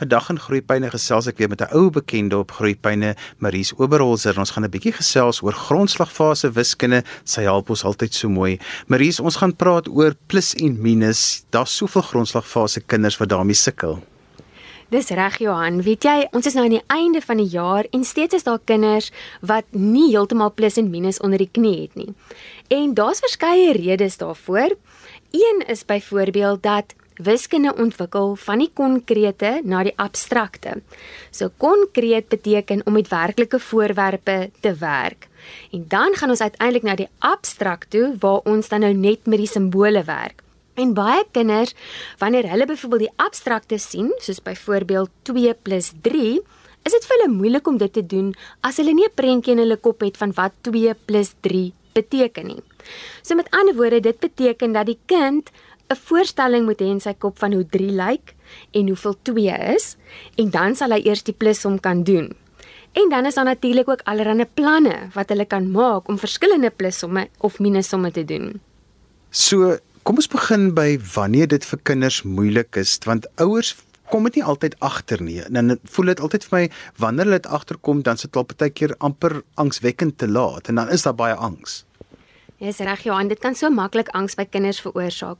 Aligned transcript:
Vandag 0.00 0.30
in 0.32 0.38
Groepyne 0.40 0.88
gesels 0.88 1.26
ek 1.28 1.36
weer 1.36 1.50
met 1.52 1.60
'n 1.60 1.76
ou 1.76 1.90
bekende 1.92 2.38
op 2.38 2.50
Groepyne, 2.56 3.16
Maries 3.36 3.74
Oberholzer. 3.76 4.38
Ons 4.38 4.50
gaan 4.50 4.64
'n 4.64 4.70
bietjie 4.70 4.96
gesels 4.96 5.42
oor 5.42 5.52
grondslagfase 5.52 6.50
wiskunde. 6.52 7.04
Sy 7.24 7.42
help 7.42 7.68
ons 7.68 7.84
altyd 7.84 8.14
so 8.14 8.28
mooi. 8.28 8.58
Maries, 8.86 9.20
ons 9.20 9.36
gaan 9.36 9.56
praat 9.56 9.88
oor 9.88 10.14
plus 10.26 10.54
en 10.54 10.80
minus. 10.80 11.44
Daar's 11.50 11.76
soveel 11.76 12.02
grondslagfase 12.02 12.80
kinders 12.80 13.18
wat 13.18 13.28
daarmee 13.28 13.54
sukkel. 13.54 14.02
Dis 14.88 15.08
reg 15.08 15.38
Johan, 15.38 15.82
weet 15.82 16.02
jy, 16.02 16.28
ons 16.32 16.46
is 16.46 16.54
nou 16.54 16.64
aan 16.64 16.78
die 16.78 16.86
einde 16.86 17.20
van 17.20 17.36
die 17.36 17.48
jaar 17.48 17.84
en 17.90 18.04
steeds 18.04 18.34
is 18.34 18.42
daar 18.42 18.58
kinders 18.64 19.12
wat 19.40 19.64
nie 19.70 20.10
heeltemal 20.10 20.52
plus 20.54 20.76
en 20.76 20.90
minus 20.90 21.20
onder 21.20 21.38
die 21.38 21.50
knie 21.52 21.80
het 21.80 21.94
nie. 21.94 22.14
En 22.68 22.94
daar's 22.94 23.20
verskeie 23.20 23.72
redes 23.72 24.16
daarvoor. 24.16 24.76
Een 25.30 25.62
is 25.66 25.84
byvoorbeeld 25.84 26.62
dat 26.62 26.94
wiskunde 27.22 27.74
ontwikkel 27.76 28.36
van 28.36 28.58
die 28.58 28.70
konkrete 28.74 29.60
na 29.64 29.82
die 29.82 29.94
abstrakte. 29.96 30.82
So 31.30 31.50
konkreet 31.56 32.28
beteken 32.28 32.82
om 32.86 32.92
met 32.92 33.08
werklike 33.08 33.58
voorwerpe 33.58 34.50
te 34.60 34.74
werk. 34.74 35.28
En 35.72 35.84
dan 35.88 36.14
gaan 36.14 36.30
ons 36.30 36.40
uiteindelik 36.40 36.82
na 36.82 36.94
die 36.94 37.08
abstrakt 37.18 37.90
toe 37.90 38.16
waar 38.20 38.40
ons 38.44 38.68
dan 38.68 38.80
nou 38.80 38.92
net 38.94 39.26
met 39.26 39.38
die 39.38 39.50
simbole 39.50 40.04
werk. 40.04 40.42
En 40.74 40.94
baie 40.94 41.24
kinders 41.32 41.74
wanneer 42.18 42.48
hulle 42.48 42.66
byvoorbeeld 42.66 43.08
die 43.08 43.16
abstrakte 43.16 43.78
sien, 43.78 44.12
soos 44.18 44.40
byvoorbeeld 44.42 45.10
2 45.22 45.54
+ 45.54 46.02
3, 46.02 46.40
is 46.84 46.92
dit 46.92 47.04
vir 47.04 47.16
hulle 47.18 47.32
moeilik 47.34 47.66
om 47.68 47.76
dit 47.76 47.92
te 47.92 48.06
doen 48.06 48.34
as 48.60 48.76
hulle 48.76 48.94
nie 48.94 49.04
'n 49.04 49.14
prentjie 49.14 49.52
in 49.52 49.58
hulle 49.58 49.76
kop 49.76 50.00
het 50.00 50.16
van 50.16 50.32
wat 50.32 50.52
2 50.62 50.94
+ 50.94 51.34
3 51.40 51.72
beteken 51.92 52.46
nie. 52.46 52.62
So 53.22 53.34
met 53.34 53.50
ander 53.50 53.74
woorde, 53.74 54.00
dit 54.00 54.18
beteken 54.20 54.72
dat 54.72 54.86
die 54.86 54.98
kind 55.06 55.50
'n 55.90 55.98
voorstelling 56.06 56.64
moet 56.64 56.80
hê 56.80 56.86
in 56.86 57.00
sy 57.00 57.14
kop 57.18 57.38
van 57.38 57.52
hoe 57.52 57.66
3 57.66 57.90
lyk 57.90 58.34
en 58.70 58.86
hoeveel 58.86 59.16
2 59.22 59.74
is 59.74 59.96
en 60.36 60.50
dan 60.50 60.76
sal 60.76 60.94
hy 60.94 61.02
eers 61.02 61.22
die 61.26 61.34
plusom 61.34 61.80
kan 61.80 62.04
doen. 62.06 62.30
En 62.92 63.08
dan 63.10 63.26
is 63.26 63.34
daar 63.34 63.44
natuurlik 63.44 63.88
ook 63.88 64.02
allerlei 64.04 64.46
planne 64.54 65.10
wat 65.14 65.28
hulle 65.28 65.44
kan 65.44 65.70
maak 65.70 66.08
om 66.08 66.18
verskillende 66.18 66.70
plussomme 66.70 67.28
of 67.38 67.58
minussomme 67.58 68.10
te 68.10 68.24
doen. 68.24 68.60
So, 69.30 69.78
kom 70.02 70.16
ons 70.16 70.28
begin 70.28 70.74
by 70.74 70.98
wanneer 71.14 71.46
dit 71.48 71.64
vir 71.64 71.78
kinders 71.82 72.22
moeilik 72.22 72.76
is 72.76 72.98
want 73.06 73.26
ouers 73.38 73.76
kom 74.10 74.26
dit 74.26 74.40
nie 74.40 74.44
altyd 74.44 74.74
agter 74.78 75.22
nie. 75.22 75.38
Dan 75.54 75.78
voel 75.84 76.14
dit 76.14 76.20
altyd 76.20 76.44
vir 76.44 76.58
my 76.58 76.64
wanneer 76.98 77.24
hulle 77.28 77.38
dit 77.38 77.46
agterkom 77.50 78.02
dan 78.02 78.18
sit 78.18 78.34
hulle 78.34 78.58
baie 78.58 78.70
keer 78.70 78.94
amper 78.98 79.42
angswekkend 79.54 80.18
te 80.18 80.26
laat 80.28 80.68
en 80.68 80.82
dan 80.82 80.90
is 80.90 81.06
daar 81.06 81.14
baie 81.14 81.34
angs. 81.34 81.84
Yes, 82.60 82.76
reg 82.84 83.06
Johan, 83.06 83.30
dit 83.32 83.40
kan 83.40 83.54
so 83.56 83.70
maklik 83.72 84.10
angs 84.12 84.34
by 84.36 84.44
kinders 84.44 84.82
veroorsaak. 84.84 85.38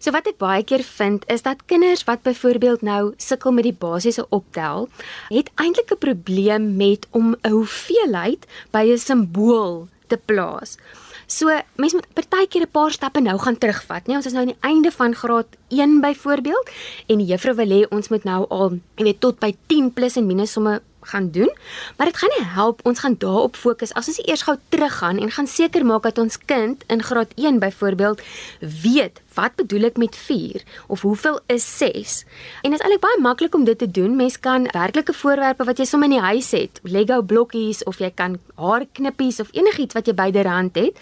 So 0.00 0.08
wat 0.14 0.24
ek 0.30 0.38
baie 0.40 0.62
keer 0.64 0.80
vind 0.80 1.26
is 1.28 1.44
dat 1.44 1.66
kinders 1.68 2.06
wat 2.08 2.22
byvoorbeeld 2.24 2.80
nou 2.80 3.12
sukkel 3.20 3.52
met 3.52 3.66
die 3.68 3.76
basiese 3.76 4.24
optel, 4.32 4.88
het 5.28 5.50
eintlik 5.60 5.92
'n 5.92 6.00
probleem 6.00 6.76
met 6.80 7.04
om 7.12 7.36
'n 7.36 7.50
hoeveelheid 7.52 8.46
by 8.72 8.88
'n 8.88 8.98
simbool 8.98 9.88
te 10.08 10.16
plaas. 10.16 10.78
So 11.26 11.52
mense 11.76 11.96
moet 11.96 12.08
partykeer 12.14 12.64
'n 12.64 12.70
paar 12.72 12.90
stappe 12.90 13.20
nou 13.20 13.38
gaan 13.38 13.58
terugvat, 13.58 14.06
nee, 14.06 14.16
ons 14.16 14.26
is 14.26 14.32
nou 14.32 14.46
aan 14.46 14.54
die 14.54 14.68
einde 14.68 14.90
van 14.90 15.14
graad 15.14 15.46
1 15.68 16.00
byvoorbeeld 16.00 16.70
en 17.06 17.18
die 17.18 17.26
juffrou 17.26 17.54
wil 17.54 17.68
hê 17.68 17.88
ons 17.90 18.08
moet 18.08 18.24
nou 18.24 18.46
al, 18.48 18.80
jy 18.96 19.04
weet, 19.04 19.20
tot 19.20 19.38
by 19.38 19.54
10 19.66 19.92
plus 19.92 20.16
en 20.16 20.26
minus 20.26 20.52
somme 20.52 20.80
gaan 21.10 21.30
doen. 21.30 21.50
Maar 21.96 22.06
dit 22.06 22.16
gaan 22.16 22.30
nie 22.38 22.46
help 22.46 22.80
ons 22.86 22.98
gaan 22.98 23.14
daarop 23.18 23.56
fokus 23.56 23.94
as 23.94 24.08
ons 24.08 24.20
eers 24.26 24.42
gou 24.42 24.56
teruggaan 24.68 25.18
en 25.18 25.30
gaan 25.30 25.46
seker 25.46 25.86
maak 25.86 26.02
dat 26.02 26.18
ons 26.18 26.38
kind 26.38 26.84
in 26.86 27.02
graad 27.02 27.32
1 27.36 27.58
byvoorbeeld 27.58 28.22
weet 28.60 29.20
wat 29.34 29.54
bedoel 29.56 29.88
ek 29.88 29.96
met 29.96 30.16
4 30.16 30.62
of 30.86 31.00
hoeveel 31.00 31.40
is 31.46 31.64
6. 31.78 32.24
En 32.62 32.70
dit 32.70 32.78
is 32.78 32.84
eintlik 32.84 33.00
baie 33.00 33.20
maklik 33.20 33.54
om 33.54 33.64
dit 33.64 33.78
te 33.78 33.90
doen. 33.90 34.16
Mens 34.16 34.38
kan 34.40 34.68
werklike 34.72 35.12
voorwerpe 35.12 35.64
wat 35.64 35.78
jy 35.78 35.84
sommer 35.88 36.10
in 36.10 36.18
die 36.18 36.26
huis 36.26 36.50
het, 36.50 36.80
Lego 36.82 37.22
blokkies 37.22 37.84
of 37.84 37.98
jy 37.98 38.10
kan 38.14 38.38
haarknippies 38.60 39.40
of 39.40 39.52
enigiets 39.56 39.94
wat 39.94 40.06
jy 40.06 40.14
byderhand 40.14 40.76
het, 40.76 40.98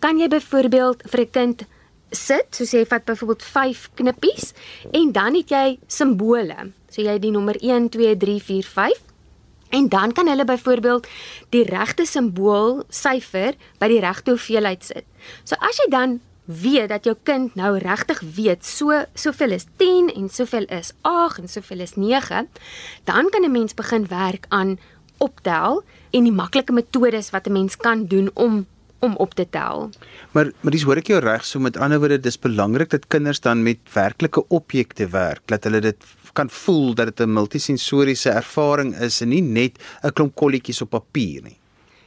kan 0.00 0.18
jy 0.18 0.28
byvoorbeeld 0.28 1.02
vir 1.10 1.20
'n 1.20 1.30
kind 1.30 1.66
sit, 2.10 2.54
soos 2.54 2.72
jy 2.72 2.84
vat 2.86 3.04
byvoorbeeld 3.04 3.42
5 3.42 3.90
knippies 3.94 4.52
en 4.92 5.12
dan 5.12 5.34
het 5.34 5.48
jy 5.50 5.78
simbole. 5.86 6.72
So 6.90 7.02
jy 7.02 7.16
het 7.16 7.22
die 7.22 7.32
nommer 7.32 7.56
1 7.60 7.88
2 7.88 8.16
3 8.16 8.40
4 8.40 8.68
5 8.68 9.11
En 9.72 9.88
dan 9.88 10.12
kan 10.12 10.28
hulle 10.28 10.44
byvoorbeeld 10.44 11.06
die 11.48 11.64
regte 11.64 12.04
simbool 12.06 12.82
syfer 12.92 13.56
by 13.80 13.88
die 13.88 14.02
regte 14.04 14.34
hoeveelheid 14.34 14.84
sit. 14.84 15.06
So 15.48 15.56
as 15.64 15.80
jy 15.80 15.88
dan 15.92 16.20
weet 16.44 16.90
dat 16.90 17.06
jou 17.08 17.14
kind 17.24 17.54
nou 17.56 17.78
regtig 17.80 18.20
weet 18.36 18.66
so 18.66 19.04
soveel 19.14 19.56
is 19.56 19.64
10 19.80 20.10
en 20.12 20.28
soveel 20.28 20.66
is 20.68 20.92
8 21.08 21.38
en 21.40 21.48
soveel 21.48 21.86
is 21.86 21.94
9, 21.96 22.48
dan 23.04 23.30
kan 23.30 23.44
'n 23.44 23.50
mens 23.50 23.74
begin 23.74 24.06
werk 24.08 24.46
aan 24.48 24.78
optel 25.18 25.82
en 26.10 26.24
die 26.24 26.32
maklike 26.32 26.72
metodes 26.72 27.30
wat 27.30 27.46
'n 27.46 27.52
mens 27.52 27.76
kan 27.76 28.06
doen 28.06 28.30
om 28.34 28.66
om 29.02 29.16
op 29.16 29.34
te 29.34 29.46
tel. 29.50 29.90
Maar 30.32 30.52
maar 30.60 30.74
dis 30.74 30.84
hoor 30.86 31.00
ek 31.02 31.10
jou 31.12 31.20
reg, 31.22 31.44
so 31.44 31.60
met 31.62 31.76
ander 31.76 31.98
woorde 32.02 32.20
dis 32.22 32.38
belangrik 32.38 32.90
dat 32.94 33.08
kinders 33.10 33.40
dan 33.42 33.62
met 33.62 33.82
werklike 33.92 34.44
objekte 34.48 35.08
werk, 35.10 35.42
dat 35.50 35.64
hulle 35.66 35.80
dit 35.80 36.10
kan 36.32 36.50
voel 36.50 36.94
dat 36.94 37.10
dit 37.10 37.26
'n 37.26 37.32
multisensoriese 37.32 38.30
ervaring 38.30 38.94
is 38.98 39.20
en 39.20 39.28
nie 39.28 39.42
net 39.42 39.78
'n 40.02 40.12
klomp 40.12 40.34
kolletjies 40.34 40.82
op 40.82 40.90
papier 40.90 41.42
nie. 41.42 41.61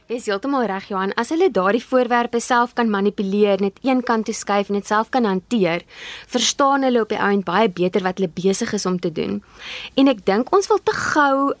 Jy 0.06 0.20
is 0.20 0.26
heeltemal 0.30 0.68
reg 0.70 0.84
Johan. 0.86 1.10
As 1.18 1.32
hulle 1.34 1.48
daardie 1.50 1.82
voorwerpe 1.82 2.38
self 2.38 2.76
kan 2.78 2.86
manipuleer, 2.86 3.58
net 3.58 3.80
een 3.82 4.04
kant 4.06 4.28
toe 4.28 4.34
skuif 4.38 4.68
en 4.70 4.76
dit 4.78 4.86
self 4.86 5.08
kan 5.10 5.24
hanteer, 5.26 5.82
verstaan 6.30 6.86
hulle 6.86 7.00
op 7.02 7.10
die 7.10 7.18
ount 7.18 7.42
baie 7.48 7.66
beter 7.66 8.04
wat 8.06 8.20
hulle 8.20 8.30
besig 8.30 8.70
is 8.78 8.86
om 8.86 9.00
te 9.02 9.10
doen. 9.10 9.40
En 9.98 10.06
ek 10.06 10.22
dink 10.30 10.52
ons 10.54 10.70
wil 10.70 10.78
te 10.78 10.94
gou 10.94 11.56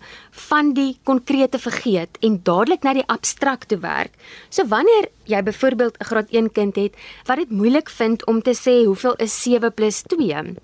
van 0.46 0.70
die 0.78 0.92
konkrete 1.02 1.58
vergeet 1.58 2.22
en 2.22 2.38
dadelik 2.46 2.86
na 2.86 2.94
die 2.94 3.06
abstrakte 3.10 3.80
werk. 3.82 4.14
So 4.46 4.62
wanneer 4.70 5.10
jy 5.26 5.42
byvoorbeeld 5.42 5.98
'n 5.98 6.06
graad 6.06 6.30
1 6.30 6.52
kind 6.52 6.76
het 6.76 6.94
wat 7.26 7.42
dit 7.42 7.50
moeilik 7.50 7.90
vind 7.90 8.26
om 8.26 8.42
te 8.42 8.54
sê 8.54 8.86
hoeveel 8.86 9.18
is 9.18 9.42
7 9.42 9.74
+ 9.74 10.06
2, 10.06 10.54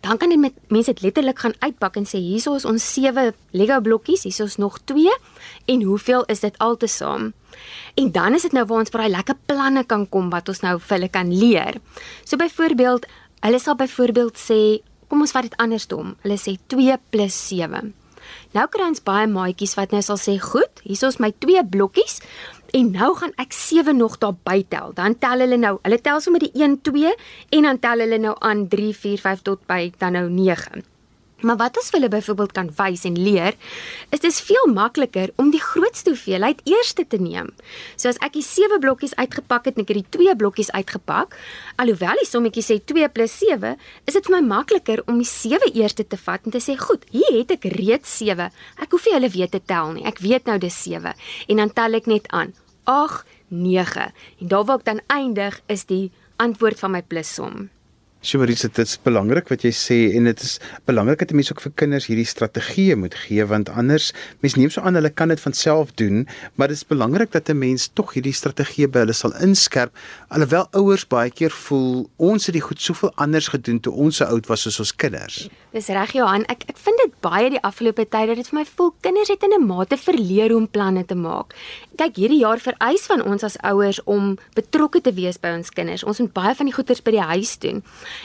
dan 0.00 0.18
kan 0.18 0.30
jy 0.30 0.38
met 0.40 0.56
mense 0.68 0.92
dit 0.92 1.02
letterlik 1.02 1.38
gaan 1.38 1.54
uitpak 1.60 1.96
en 2.00 2.06
sê 2.08 2.20
hierso 2.22 2.54
is 2.58 2.66
ons 2.68 2.82
7 2.94 3.32
Lego 3.52 3.80
blokkies, 3.80 4.24
hierso 4.28 4.44
is 4.44 4.56
nog 4.56 4.78
2 4.90 5.12
en 5.66 5.82
hoeveel 5.82 6.24
is 6.28 6.40
dit 6.40 6.58
altesaam? 6.58 7.32
En 7.94 8.12
dan 8.12 8.34
is 8.34 8.42
dit 8.42 8.52
nou 8.52 8.64
waar 8.66 8.84
ons 8.84 8.92
vir 8.92 9.04
daai 9.04 9.14
lekker 9.16 9.38
planne 9.46 9.84
kan 9.84 10.06
kom 10.08 10.30
wat 10.30 10.48
ons 10.48 10.62
nou 10.62 10.76
vir 10.78 10.96
hulle 10.96 11.08
kan 11.08 11.32
leer. 11.32 11.80
So 12.24 12.36
byvoorbeeld, 12.40 13.06
hulle 13.46 13.58
sal 13.62 13.78
byvoorbeeld 13.78 14.38
sê, 14.38 14.60
kom 15.08 15.24
ons 15.24 15.32
vat 15.34 15.48
dit 15.48 15.56
andersom. 15.58 16.16
Hulle 16.22 16.38
sê 16.38 16.58
2 16.70 16.98
+ 17.12 17.28
7. 17.34 17.94
Nou 18.52 18.66
kry 18.68 18.88
ons 18.88 19.02
baie 19.02 19.26
maatjies 19.26 19.74
wat 19.78 19.90
nou 19.90 20.02
sal 20.02 20.16
sê, 20.16 20.38
"Goed, 20.40 20.80
hierso 20.82 21.06
is 21.06 21.18
my 21.18 21.32
2 21.38 21.64
blokkies." 21.64 22.20
En 22.72 22.90
nou 22.90 23.14
gaan 23.16 23.32
ek 23.36 23.52
7 23.52 23.96
nog 23.96 24.18
daar 24.18 24.36
bytel. 24.42 24.92
Dan 24.94 25.18
tel 25.18 25.38
hulle 25.38 25.56
nou, 25.56 25.78
hulle 25.82 26.00
tel 26.00 26.20
sommer 26.20 26.40
die 26.40 26.52
1 26.52 26.80
2 26.82 27.14
en 27.48 27.62
dan 27.62 27.78
tel 27.78 27.98
hulle 27.98 28.18
nou 28.18 28.36
aan 28.38 28.68
3 28.68 28.94
4 28.94 29.18
5 29.18 29.42
tot 29.42 29.66
by 29.66 29.92
dan 29.98 30.12
nou 30.12 30.28
9. 30.30 30.97
Maar 31.40 31.56
wat 31.56 31.78
as 31.78 31.90
hulle 31.94 32.08
byvoorbeeld 32.10 32.52
kan 32.52 32.70
wys 32.76 33.04
en 33.06 33.14
leer, 33.14 33.54
is 34.10 34.20
dit 34.20 34.40
veel 34.48 34.66
makliker 34.72 35.30
om 35.36 35.52
die 35.54 35.62
grootste 35.62 36.10
hoeveelheid 36.10 36.60
eers 36.66 36.92
te 36.92 37.20
neem. 37.20 37.52
So 37.96 38.10
as 38.10 38.18
ek 38.24 38.34
die 38.34 38.42
7 38.42 38.80
blokkies 38.82 39.14
uitgepak 39.14 39.68
het 39.70 39.78
en 39.78 39.86
ek 39.86 39.92
het 39.94 40.00
die 40.00 40.18
2 40.18 40.36
blokkies 40.36 40.72
uitgepak, 40.74 41.36
alhoewel 41.78 42.18
die 42.18 42.26
sommetjie 42.26 42.64
sê 42.66 42.78
2 42.82 43.06
+ 43.14 43.38
7, 43.38 43.76
is 44.06 44.14
dit 44.18 44.26
vir 44.26 44.36
my 44.36 44.42
makliker 44.48 45.02
om 45.06 45.22
die 45.22 45.30
7 45.30 45.70
eers 45.74 45.94
te 45.94 46.16
vat 46.16 46.44
en 46.44 46.50
te 46.50 46.58
sê, 46.58 46.76
"Goed, 46.76 47.04
hier 47.10 47.38
het 47.38 47.50
ek 47.50 47.64
reeds 47.64 48.18
7. 48.18 48.50
Ek 48.82 48.90
hoef 48.90 49.06
nie 49.06 49.14
hulle 49.14 49.30
weer 49.30 49.48
te 49.48 49.60
tel 49.64 49.92
nie. 49.92 50.04
Ek 50.04 50.18
weet 50.18 50.46
nou 50.46 50.58
dis 50.58 50.82
7." 50.82 51.14
En 51.48 51.56
dan 51.56 51.72
tel 51.72 51.94
ek 51.94 52.06
net 52.06 52.28
aan. 52.28 52.54
8 52.84 53.24
9. 53.48 54.12
En 54.40 54.48
daar 54.48 54.64
waar 54.64 54.78
ek 54.78 54.84
dan 54.84 55.00
eindig 55.06 55.60
is 55.66 55.84
die 55.84 56.10
antwoord 56.36 56.78
van 56.78 56.90
my 56.90 57.02
plussom. 57.02 57.70
Sjoerie, 58.18 58.56
dit 58.58 58.78
is 58.82 58.96
belangrik 59.06 59.46
wat 59.46 59.62
jy 59.62 59.70
sê 59.70 59.96
en 60.18 60.24
dit 60.26 60.40
is 60.42 60.56
belangrik 60.90 61.20
dat 61.22 61.30
mense 61.38 61.52
ook 61.54 61.60
vir 61.62 61.72
kinders 61.78 62.08
hierdie 62.10 62.26
strategieë 62.26 62.96
moet 62.98 63.14
gee 63.14 63.44
want 63.46 63.70
anders 63.70 64.08
mense 64.42 64.58
neem 64.58 64.72
so 64.74 64.82
aan 64.82 64.98
hulle 64.98 65.12
kan 65.14 65.30
dit 65.30 65.38
van 65.38 65.54
self 65.54 65.92
doen, 66.00 66.24
maar 66.58 66.72
dit 66.72 66.80
is 66.80 66.82
belangrik 66.82 67.30
dat 67.30 67.46
'n 67.48 67.58
mens 67.58 67.86
tog 67.94 68.16
hierdie 68.18 68.34
strategieë 68.34 68.90
by 68.90 69.04
hulle 69.06 69.14
sal 69.14 69.30
inskerp 69.38 69.94
alhoewel 70.34 70.66
ouers 70.72 71.06
baie 71.06 71.30
keer 71.30 71.50
voel 71.50 72.10
ons 72.16 72.46
het 72.46 72.58
die 72.58 72.66
goed 72.66 72.80
soveel 72.80 73.12
anders 73.14 73.48
gedoen 73.54 73.78
toe 73.80 73.92
ons 73.92 74.16
se 74.16 74.26
oud 74.26 74.46
was 74.46 74.62
soos 74.62 74.80
ons 74.80 74.92
kinders. 74.96 75.48
Dis 75.72 75.86
reg 75.86 76.12
Johan, 76.12 76.42
ek 76.50 76.64
ek 76.68 76.76
vind 76.76 76.98
dit 77.04 77.14
baie 77.20 77.50
die 77.50 77.62
afgelope 77.62 78.02
tyd 78.02 78.26
dat 78.28 78.36
dit 78.36 78.48
vir 78.48 78.58
my 78.58 78.64
voel 78.64 78.94
kinders 79.00 79.28
het 79.28 79.42
in 79.42 79.54
'n 79.54 79.66
mate 79.66 79.96
verleer 79.96 80.50
hoe 80.50 80.58
om 80.58 80.68
planne 80.68 81.04
te 81.06 81.14
maak. 81.14 81.54
Kyk, 81.96 82.16
hierdie 82.16 82.40
jaar 82.40 82.58
vereis 82.58 83.06
van 83.06 83.22
ons 83.22 83.44
as 83.44 83.56
ouers 83.62 84.02
om 84.04 84.38
betrokke 84.54 85.00
te 85.00 85.12
wees 85.12 85.38
by 85.38 85.48
ons 85.48 85.70
kinders. 85.70 86.04
Ons 86.04 86.18
moet 86.18 86.32
baie 86.32 86.54
van 86.54 86.66
die 86.66 86.74
goeders 86.74 87.02
by 87.02 87.10
die 87.10 87.28
huis 87.34 87.58
doen. 87.58 87.82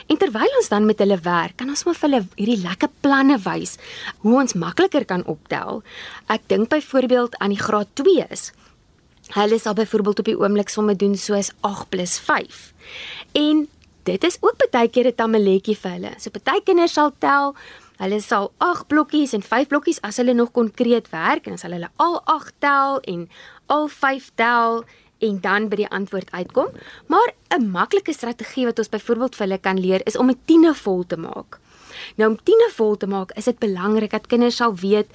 En 0.08 0.18
terwyl 0.18 0.58
ons 0.60 0.70
dan 0.70 0.86
met 0.86 1.00
hulle 1.00 1.20
werk, 1.24 1.58
kan 1.58 1.70
ons 1.70 1.84
maar 1.84 1.98
vir 2.00 2.10
hulle 2.10 2.22
hierdie 2.36 2.62
lekker 2.64 2.90
planne 3.02 3.38
wys 3.46 3.78
hoe 4.24 4.40
ons 4.42 4.54
makliker 4.54 5.06
kan 5.06 5.26
optel. 5.26 5.84
Ek 6.28 6.48
dink 6.48 6.70
byvoorbeeld 6.70 7.38
aan 7.40 7.56
die 7.56 7.62
graad 7.62 7.88
2's. 8.00 8.52
Hulle 9.34 9.60
sal 9.60 9.74
byvoorbeeld 9.74 10.20
op 10.20 10.26
die 10.26 10.40
oomblik 10.40 10.70
somme 10.70 10.96
doen 10.96 11.16
soos 11.16 11.52
8 11.62 11.96
+ 12.08 12.20
5. 12.28 12.74
En 13.34 13.68
dit 14.04 14.24
is 14.24 14.38
ook 14.42 14.68
baie 14.72 14.90
keer 14.90 15.08
'n 15.08 15.16
tamaletjie 15.16 15.78
vir 15.78 15.92
hulle. 15.92 16.14
So 16.18 16.30
baie 16.44 16.62
kinders 16.64 16.94
sal 16.94 17.14
tel 17.20 17.56
Hulle 18.02 18.20
sal 18.22 18.52
8 18.58 18.88
blokkies 18.90 19.34
en 19.38 19.44
5 19.46 19.70
blokkies 19.70 20.02
as 20.02 20.18
hulle 20.18 20.34
nog 20.34 20.52
konkreet 20.52 21.10
werk 21.14 21.46
en 21.48 21.54
as 21.54 21.62
hulle 21.62 21.90
al 22.02 22.22
8 22.26 22.54
tel 22.60 23.00
en 23.12 23.30
al 23.72 23.88
5 23.88 24.32
tel 24.36 24.84
en 25.24 25.40
dan 25.42 25.70
by 25.72 25.80
die 25.84 25.90
antwoord 25.90 26.32
uitkom. 26.32 26.70
Maar 27.08 27.34
'n 27.58 27.72
maklike 27.72 28.14
strategie 28.14 28.66
wat 28.66 28.80
ons 28.80 28.90
byvoorbeeld 28.90 29.36
vir 29.36 29.48
hulle 29.48 29.60
kan 29.60 29.80
leer 29.80 30.02
is 30.06 30.18
om 30.18 30.30
'n 30.30 30.40
tiene 30.46 30.74
vol 30.74 31.04
te 31.08 31.18
maak. 31.18 31.60
Nou 32.16 32.30
om 32.30 32.44
tiene 32.44 32.70
vol 32.74 32.98
te 32.98 33.08
maak, 33.08 33.32
is 33.32 33.46
dit 33.46 33.60
belangrik 33.60 34.12
dat 34.12 34.28
kinders 34.28 34.56
sal 34.56 34.76
weet 34.76 35.08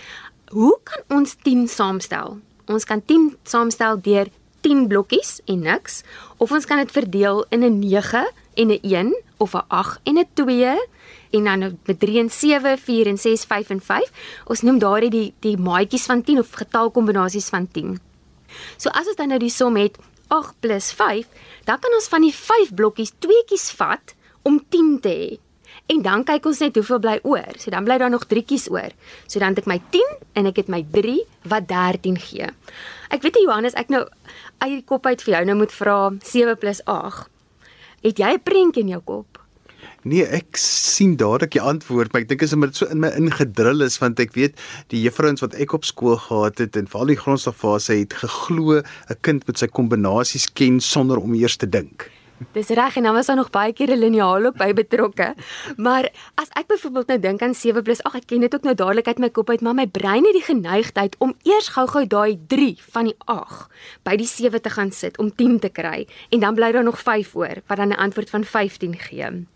hoe 0.48 0.78
kan 0.82 1.18
ons 1.18 1.36
10 1.42 1.68
saamstel? 1.68 2.38
Ons 2.66 2.84
kan 2.84 3.02
10 3.04 3.36
saamstel 3.44 4.00
deur 4.00 4.28
10 4.60 4.86
blokkies 4.88 5.40
en 5.44 5.60
niks 5.60 6.02
of 6.36 6.52
ons 6.52 6.64
kan 6.64 6.78
dit 6.78 6.90
verdeel 6.90 7.44
in 7.50 7.64
'n 7.64 7.78
9 7.78 8.30
en 8.54 8.68
'n 8.68 8.78
1 8.82 9.22
of 9.36 9.54
'n 9.54 9.64
8 9.68 10.00
en 10.04 10.18
'n 10.18 10.28
2 10.34 10.78
en 11.30 11.44
dan 11.44 11.58
nou 11.58 11.72
met 11.84 12.00
3 12.00 12.18
en 12.18 12.30
7, 12.30 12.78
4 12.78 13.06
en 13.06 13.18
6, 13.18 13.44
5 13.44 13.70
en 13.70 13.80
5. 13.80 14.10
Ons 14.44 14.60
noem 14.60 14.78
daardie 14.78 15.10
die 15.10 15.34
die 15.40 15.56
maatjies 15.56 16.06
van 16.06 16.22
10 16.22 16.38
of 16.38 16.50
getalkombinasies 16.50 17.48
van 17.48 17.68
10. 17.70 17.98
So 18.76 18.90
as 18.90 19.06
ons 19.06 19.16
dan 19.16 19.28
nou 19.28 19.38
die 19.38 19.52
som 19.52 19.76
het 19.76 19.98
8 20.28 20.60
plus 20.60 20.92
5, 20.92 21.26
dan 21.64 21.78
kan 21.80 21.94
ons 21.94 22.08
van 22.08 22.24
die 22.24 22.34
5 22.34 22.74
blokkies 22.74 23.14
tweeetjies 23.18 23.70
vat 23.78 24.14
om 24.42 24.60
10 24.68 25.00
te 25.00 25.08
hê. 25.08 25.38
En 25.88 26.02
dan 26.04 26.24
kyk 26.24 26.44
ons 26.50 26.60
net 26.60 26.76
hoeveel 26.76 27.00
bly 27.00 27.16
oor. 27.24 27.56
So 27.56 27.72
dan 27.72 27.86
bly 27.86 27.96
daar 28.00 28.12
nog 28.12 28.26
drietjies 28.28 28.68
oor. 28.70 28.92
So 29.26 29.40
dan 29.40 29.56
het 29.56 29.62
ek 29.64 29.70
my 29.70 29.78
10 29.94 30.04
en 30.36 30.50
ek 30.50 30.60
het 30.60 30.68
my 30.68 30.82
3 30.92 31.16
wat 31.48 31.68
13 31.68 32.18
gee. 32.20 32.48
Ek 33.08 33.24
weet 33.24 33.40
jy 33.40 33.46
Johannes, 33.46 33.76
ek 33.78 33.88
nou 33.88 34.04
uit 34.60 34.72
die 34.74 34.84
kop 34.84 35.06
uit 35.08 35.22
vir 35.24 35.38
jou 35.38 35.44
nou 35.48 35.56
moet 35.62 35.72
vra 35.72 35.98
7 36.20 36.56
+ 36.60 36.84
8. 36.84 37.28
Het 38.04 38.18
jy 38.18 38.32
'n 38.36 38.42
prentjie 38.44 38.82
in 38.84 38.88
jou 38.88 39.00
kop? 39.00 39.37
Nee, 40.06 40.22
ek 40.22 40.54
sien 40.62 41.16
dadelik 41.18 41.56
die 41.56 41.62
antwoord, 41.62 42.12
maar 42.12 42.22
ek 42.22 42.28
dink 42.30 42.42
as 42.46 42.52
dit 42.54 42.76
so 42.78 42.86
in 42.86 43.00
my 43.02 43.08
ingedrul 43.18 43.82
is 43.82 43.98
want 43.98 44.20
ek 44.22 44.36
weet 44.38 44.54
die 44.94 45.00
juffrouens 45.02 45.42
wat 45.42 45.56
ek 45.58 45.74
op 45.74 45.84
skool 45.84 46.14
gehad 46.28 46.62
het 46.62 46.78
en 46.78 46.86
veral 46.86 47.10
die 47.10 47.18
grondslagfase 47.18 47.96
het 47.98 48.14
geglo 48.20 48.78
'n 48.78 49.18
kind 49.26 49.46
moet 49.46 49.58
sy 49.58 49.66
kombinasies 49.66 50.46
ken 50.54 50.78
sonder 50.80 51.18
om 51.18 51.34
eers 51.34 51.56
te 51.56 51.66
dink. 51.66 52.10
Dis 52.54 52.68
reg 52.68 52.96
en 52.96 53.02
dan 53.02 53.14
was 53.14 53.26
daar 53.26 53.36
nog 53.36 53.50
baie 53.50 53.72
keer 53.72 53.90
'n 53.90 53.98
liniaal 53.98 54.46
ook 54.46 54.56
by 54.56 54.72
betrokke. 54.72 55.34
Maar 55.76 56.08
as 56.34 56.48
ek 56.54 56.66
byvoorbeeld 56.66 57.06
nou 57.06 57.18
dink 57.18 57.42
aan 57.42 57.54
7 57.54 57.82
+ 57.94 58.06
ag 58.06 58.14
ek 58.14 58.26
ken 58.26 58.40
dit 58.40 58.54
ook 58.54 58.62
nou 58.62 58.74
dadelik 58.74 59.06
uit 59.06 59.18
my 59.18 59.30
kop 59.30 59.50
uit, 59.50 59.60
maar 59.60 59.74
my 59.74 59.86
brein 59.86 60.24
het 60.24 60.32
die 60.32 60.54
geneigtheid 60.54 61.16
om 61.18 61.34
eers 61.42 61.68
gou-gou 61.68 62.06
daai 62.06 62.38
3 62.46 62.78
van 62.90 63.04
die 63.04 63.16
8 63.26 63.70
by 64.04 64.16
die 64.16 64.26
7 64.26 64.62
te 64.62 64.70
gaan 64.70 64.92
sit 64.92 65.18
om 65.18 65.34
10 65.34 65.58
te 65.58 65.68
kry 65.68 66.06
en 66.30 66.40
dan 66.40 66.54
bly 66.54 66.72
daar 66.72 66.84
nog 66.84 67.00
5 67.00 67.34
oor 67.34 67.62
wat 67.66 67.76
dan 67.76 67.88
'n 67.88 67.98
antwoord 67.98 68.30
van 68.30 68.44
15 68.44 68.94
gee. 68.98 69.46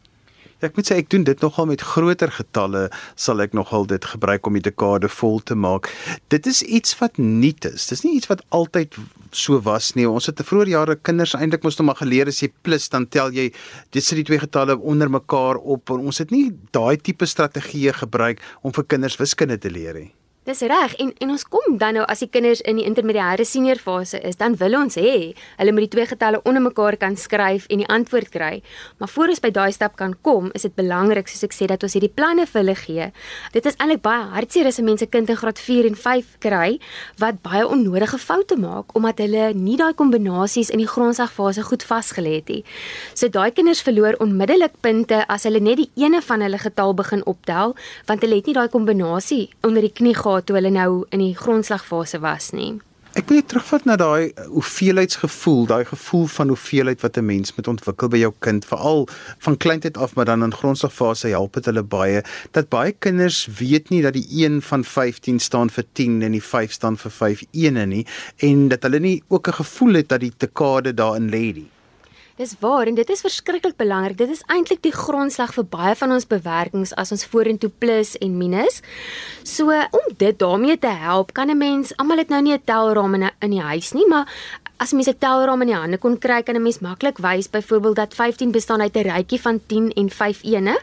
Ek 0.62 0.76
moet 0.78 0.86
sê 0.86 0.96
ek 1.00 1.08
doen 1.10 1.24
dit 1.26 1.40
nogal 1.42 1.66
met 1.66 1.82
groter 1.82 2.30
getalle 2.30 2.84
sal 3.18 3.42
ek 3.42 3.56
nogal 3.58 3.82
dit 3.90 4.04
gebruik 4.12 4.46
om 4.46 4.54
die 4.54 4.62
dekade 4.62 5.10
vol 5.10 5.40
te 5.42 5.56
maak. 5.58 5.88
Dit 6.30 6.46
is 6.46 6.62
iets 6.62 6.94
wat 7.00 7.18
nuut 7.18 7.66
is. 7.66 7.88
Dis 7.90 8.04
nie 8.06 8.14
iets 8.20 8.30
wat 8.30 8.44
altyd 8.54 8.94
so 9.34 9.58
was 9.66 9.90
nie. 9.98 10.06
Ons 10.06 10.30
het 10.30 10.38
te 10.38 10.46
vroeë 10.46 10.70
jare 10.76 10.98
kinders 11.02 11.34
eintlik 11.34 11.66
moes 11.66 11.80
nog 11.80 11.90
maar 11.90 11.98
geleer 12.04 12.30
as 12.30 12.38
jy 12.44 12.52
plus 12.62 12.86
dan 12.94 13.08
tel 13.10 13.34
jy 13.34 13.50
dit 13.90 14.06
sit 14.06 14.22
die 14.22 14.28
twee 14.30 14.42
getalle 14.42 14.78
onder 14.78 15.10
mekaar 15.10 15.58
op. 15.58 15.90
Ons 15.98 16.22
het 16.22 16.30
nie 16.30 16.52
daai 16.70 16.94
tipe 16.94 17.26
strategieë 17.26 17.98
gebruik 18.04 18.42
om 18.62 18.70
vir 18.70 18.86
kinders 18.94 19.18
wiskunde 19.18 19.58
te 19.58 19.72
leer 19.72 19.98
nie. 19.98 20.12
Dis 20.42 20.58
reg 20.66 20.96
en 20.98 21.12
en 21.22 21.30
ons 21.30 21.42
kom 21.46 21.76
dan 21.78 21.94
nou 21.94 22.02
as 22.10 22.18
die 22.18 22.26
kinders 22.26 22.58
in 22.66 22.80
die 22.80 22.82
intermediêre 22.82 23.44
senior 23.46 23.78
fase 23.78 24.18
is, 24.26 24.34
dan 24.40 24.56
wil 24.58 24.74
ons 24.74 24.96
hê 24.98 25.12
hulle 25.38 25.70
moet 25.70 25.84
die 25.84 25.90
twee 25.92 26.06
getalle 26.10 26.40
onder 26.42 26.64
mekaar 26.64 26.96
kan 26.98 27.14
skryf 27.14 27.68
en 27.70 27.78
die 27.78 27.86
antwoord 27.86 28.32
kry. 28.34 28.56
Maar 28.98 29.12
voor 29.12 29.30
ons 29.30 29.42
by 29.44 29.52
daai 29.54 29.70
stap 29.70 29.94
kan 30.00 30.16
kom, 30.26 30.48
is 30.58 30.66
dit 30.66 30.74
belangrik 30.74 31.30
soos 31.30 31.46
ek 31.46 31.54
sê 31.54 31.68
dat 31.70 31.86
ons 31.86 31.94
hierdie 31.94 32.10
planne 32.10 32.48
vir 32.50 32.58
hulle 32.58 32.74
gee. 32.80 33.06
Dit 33.54 33.68
is 33.70 33.78
eintlik 33.78 34.02
baie 34.02 34.24
hartseer 34.32 34.66
as 34.66 34.80
'n 34.80 34.84
mens 34.84 35.02
'n 35.02 35.12
kind 35.14 35.30
in 35.30 35.36
graad 35.36 35.60
4 35.60 35.86
en 35.86 35.94
5 35.94 36.26
kry 36.40 36.80
wat 37.18 37.38
baie 37.42 37.62
onnodige 37.62 38.18
foute 38.18 38.58
maak 38.58 38.96
omdat 38.96 39.18
hulle 39.18 39.54
nie 39.54 39.76
daai 39.76 39.94
kombinasies 39.94 40.70
in 40.70 40.78
die 40.78 40.90
grondslagfase 40.90 41.62
goed 41.62 41.84
vasgelê 41.84 42.34
het 42.42 42.48
nie. 42.48 42.64
So 43.14 43.28
daai 43.28 43.52
kinders 43.52 43.82
verloor 43.82 44.18
onmiddellik 44.18 44.74
punte 44.80 45.24
as 45.28 45.44
hulle 45.44 45.60
net 45.60 45.76
die 45.76 45.90
ene 45.94 46.20
van 46.20 46.40
hulle 46.40 46.58
getal 46.58 46.94
begin 46.94 47.22
optel, 47.26 47.76
want 48.06 48.20
hulle 48.22 48.34
het 48.34 48.46
nie 48.46 48.54
daai 48.54 48.68
kombinasie 48.68 49.48
onder 49.62 49.82
die 49.82 49.94
knie 49.94 50.14
gehad 50.14 50.31
gehad 50.32 50.48
toe 50.48 50.56
hulle 50.56 50.72
nou 50.72 51.04
in 51.12 51.20
die 51.22 51.34
grondslagfase 51.36 52.22
was 52.24 52.50
nie. 52.56 52.80
Ek 53.12 53.28
wil 53.28 53.42
terugvat 53.44 53.82
na 53.84 53.98
daai 54.00 54.32
hoeveelheidsgevoel, 54.54 55.66
daai 55.68 55.84
gevoel 55.84 56.22
van 56.32 56.48
hoeveelheid 56.48 57.02
wat 57.04 57.18
'n 57.20 57.26
mens 57.28 57.52
moet 57.56 57.68
ontwikkel 57.68 58.08
by 58.08 58.20
jou 58.22 58.32
kind, 58.40 58.64
veral 58.64 59.04
van 59.38 59.56
kleintyd 59.56 59.98
af, 59.98 60.14
maar 60.14 60.24
dan 60.24 60.42
in 60.42 60.54
grondslagfase 60.54 61.28
help 61.28 61.52
dit 61.52 61.64
hulle 61.64 61.82
baie 61.82 62.22
dat 62.52 62.68
baie 62.68 62.92
kinders 62.92 63.48
weet 63.58 63.90
nie 63.90 64.02
dat 64.02 64.16
die 64.16 64.26
1 64.44 64.62
van 64.62 64.84
15 64.84 65.40
staan 65.40 65.68
vir 65.70 65.84
10 65.92 66.22
en 66.22 66.32
die 66.32 66.42
5 66.42 66.72
staan 66.72 66.96
vir 66.96 67.10
5 67.10 67.44
ene 67.52 67.86
nie 67.86 68.06
en 68.36 68.68
dat 68.68 68.82
hulle 68.82 69.00
nie 69.00 69.22
ook 69.28 69.48
'n 69.48 69.60
gevoel 69.60 69.94
het 69.94 70.08
dat 70.08 70.20
die 70.20 70.32
dekade 70.36 70.94
daarin 70.94 71.28
lê 71.28 71.52
nie. 71.52 71.70
Dis 72.36 72.54
waar 72.60 72.88
en 72.88 72.94
dit 72.96 73.10
is 73.12 73.20
verskriklik 73.20 73.76
belangrik. 73.76 74.16
Dit 74.16 74.30
is 74.32 74.40
eintlik 74.48 74.80
die 74.80 74.94
grondslag 74.96 75.52
vir 75.52 75.66
baie 75.68 75.92
van 76.00 76.14
ons 76.14 76.24
bewerkings 76.24 76.94
as 76.96 77.12
ons 77.12 77.26
vorentoe 77.28 77.68
plus 77.82 78.14
en 78.24 78.38
minus. 78.40 78.80
So 79.44 79.68
om 79.68 80.14
dit 80.16 80.38
daarmee 80.40 80.78
te 80.80 80.94
help, 81.02 81.34
kan 81.36 81.50
'n 81.50 81.58
mens, 81.58 81.92
almal 81.96 82.16
het 82.16 82.28
nou 82.28 82.42
nie 82.42 82.54
'n 82.54 82.64
telraam 82.64 83.14
in 83.14 83.30
in 83.40 83.50
die 83.50 83.60
huis 83.60 83.92
nie, 83.92 84.06
maar 84.08 84.26
as 84.78 84.92
mens 84.92 85.08
'n 85.08 85.18
telraam 85.18 85.60
in 85.60 85.66
die 85.66 85.76
hande 85.76 85.98
kon 85.98 86.18
kry, 86.18 86.42
kan 86.42 86.56
'n 86.56 86.62
mens 86.62 86.80
maklik 86.80 87.18
wys 87.18 87.50
byvoorbeeld 87.50 87.96
dat 87.96 88.14
15 88.14 88.50
bestaan 88.50 88.80
uit 88.80 88.96
'n 88.96 89.08
rytjie 89.08 89.40
van 89.40 89.60
10 89.66 89.92
en 89.92 90.10
5 90.10 90.42
ene. 90.42 90.80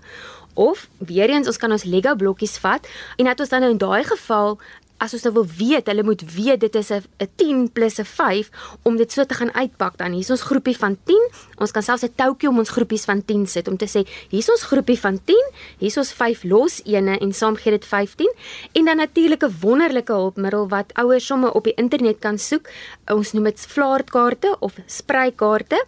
Of 0.54 0.88
weer 0.98 1.30
eens 1.30 1.48
ons 1.48 1.57
kan 1.57 1.72
ons 1.72 1.84
Lego 1.84 2.16
blokkies 2.16 2.57
vat 2.57 2.88
en 3.18 3.25
dat 3.25 3.40
ons 3.40 3.50
dan 3.50 3.60
nou 3.60 3.72
in 3.72 3.78
daai 3.78 4.04
geval 4.04 4.60
as 5.00 5.16
ons 5.16 5.24
nou 5.24 5.34
wil 5.40 5.48
weet, 5.48 5.88
hulle 5.88 6.04
moet 6.04 6.22
weet 6.36 6.60
dit 6.60 6.75
is 6.75 6.92
'n 6.92 7.04
10 7.36 7.72
plus 7.72 8.00
'n 8.00 8.06
5 8.06 8.50
om 8.84 8.98
dit 8.98 9.12
so 9.12 9.24
te 9.24 9.34
gaan 9.34 9.54
uitpak 9.54 9.98
dan. 9.98 10.12
Hier 10.12 10.22
is 10.22 10.30
ons 10.30 10.42
groepie 10.42 10.78
van 10.78 10.98
10. 11.04 11.30
Ons 11.57 11.72
kan 11.72 11.84
selfs 11.84 12.04
'n 12.04 12.13
toutjie 12.16 12.50
om 12.50 12.57
ons 12.57 12.69
groepies 12.69 13.06
van 13.06 13.25
10 13.25 13.48
sit 13.48 13.68
om 13.68 13.78
te 13.78 13.88
sê, 13.88 14.07
hier 14.30 14.40
is 14.40 14.50
ons 14.50 14.63
groepie 14.63 15.00
van 15.00 15.19
10, 15.24 15.46
hier 15.80 15.90
is 15.90 15.98
ons 15.98 16.12
5 16.12 16.44
los 16.44 16.81
ene 16.86 17.18
en 17.18 17.34
saam 17.34 17.56
gee 17.56 17.72
dit 17.72 17.86
15. 17.86 18.34
En 18.74 18.86
dan 18.86 18.98
natuurlik 18.98 19.44
'n 19.44 19.56
wonderlike 19.62 20.12
hulpmiddel 20.12 20.68
wat 20.68 20.94
ouers 20.94 21.25
sommer 21.25 21.51
op 21.51 21.63
die 21.63 21.74
internet 21.75 22.19
kan 22.19 22.38
soek. 22.38 22.69
Ons 23.07 23.31
noem 23.31 23.44
dit 23.44 23.60
flaartkaarte 23.60 24.57
of 24.60 24.74
sprykaarte. 24.86 25.86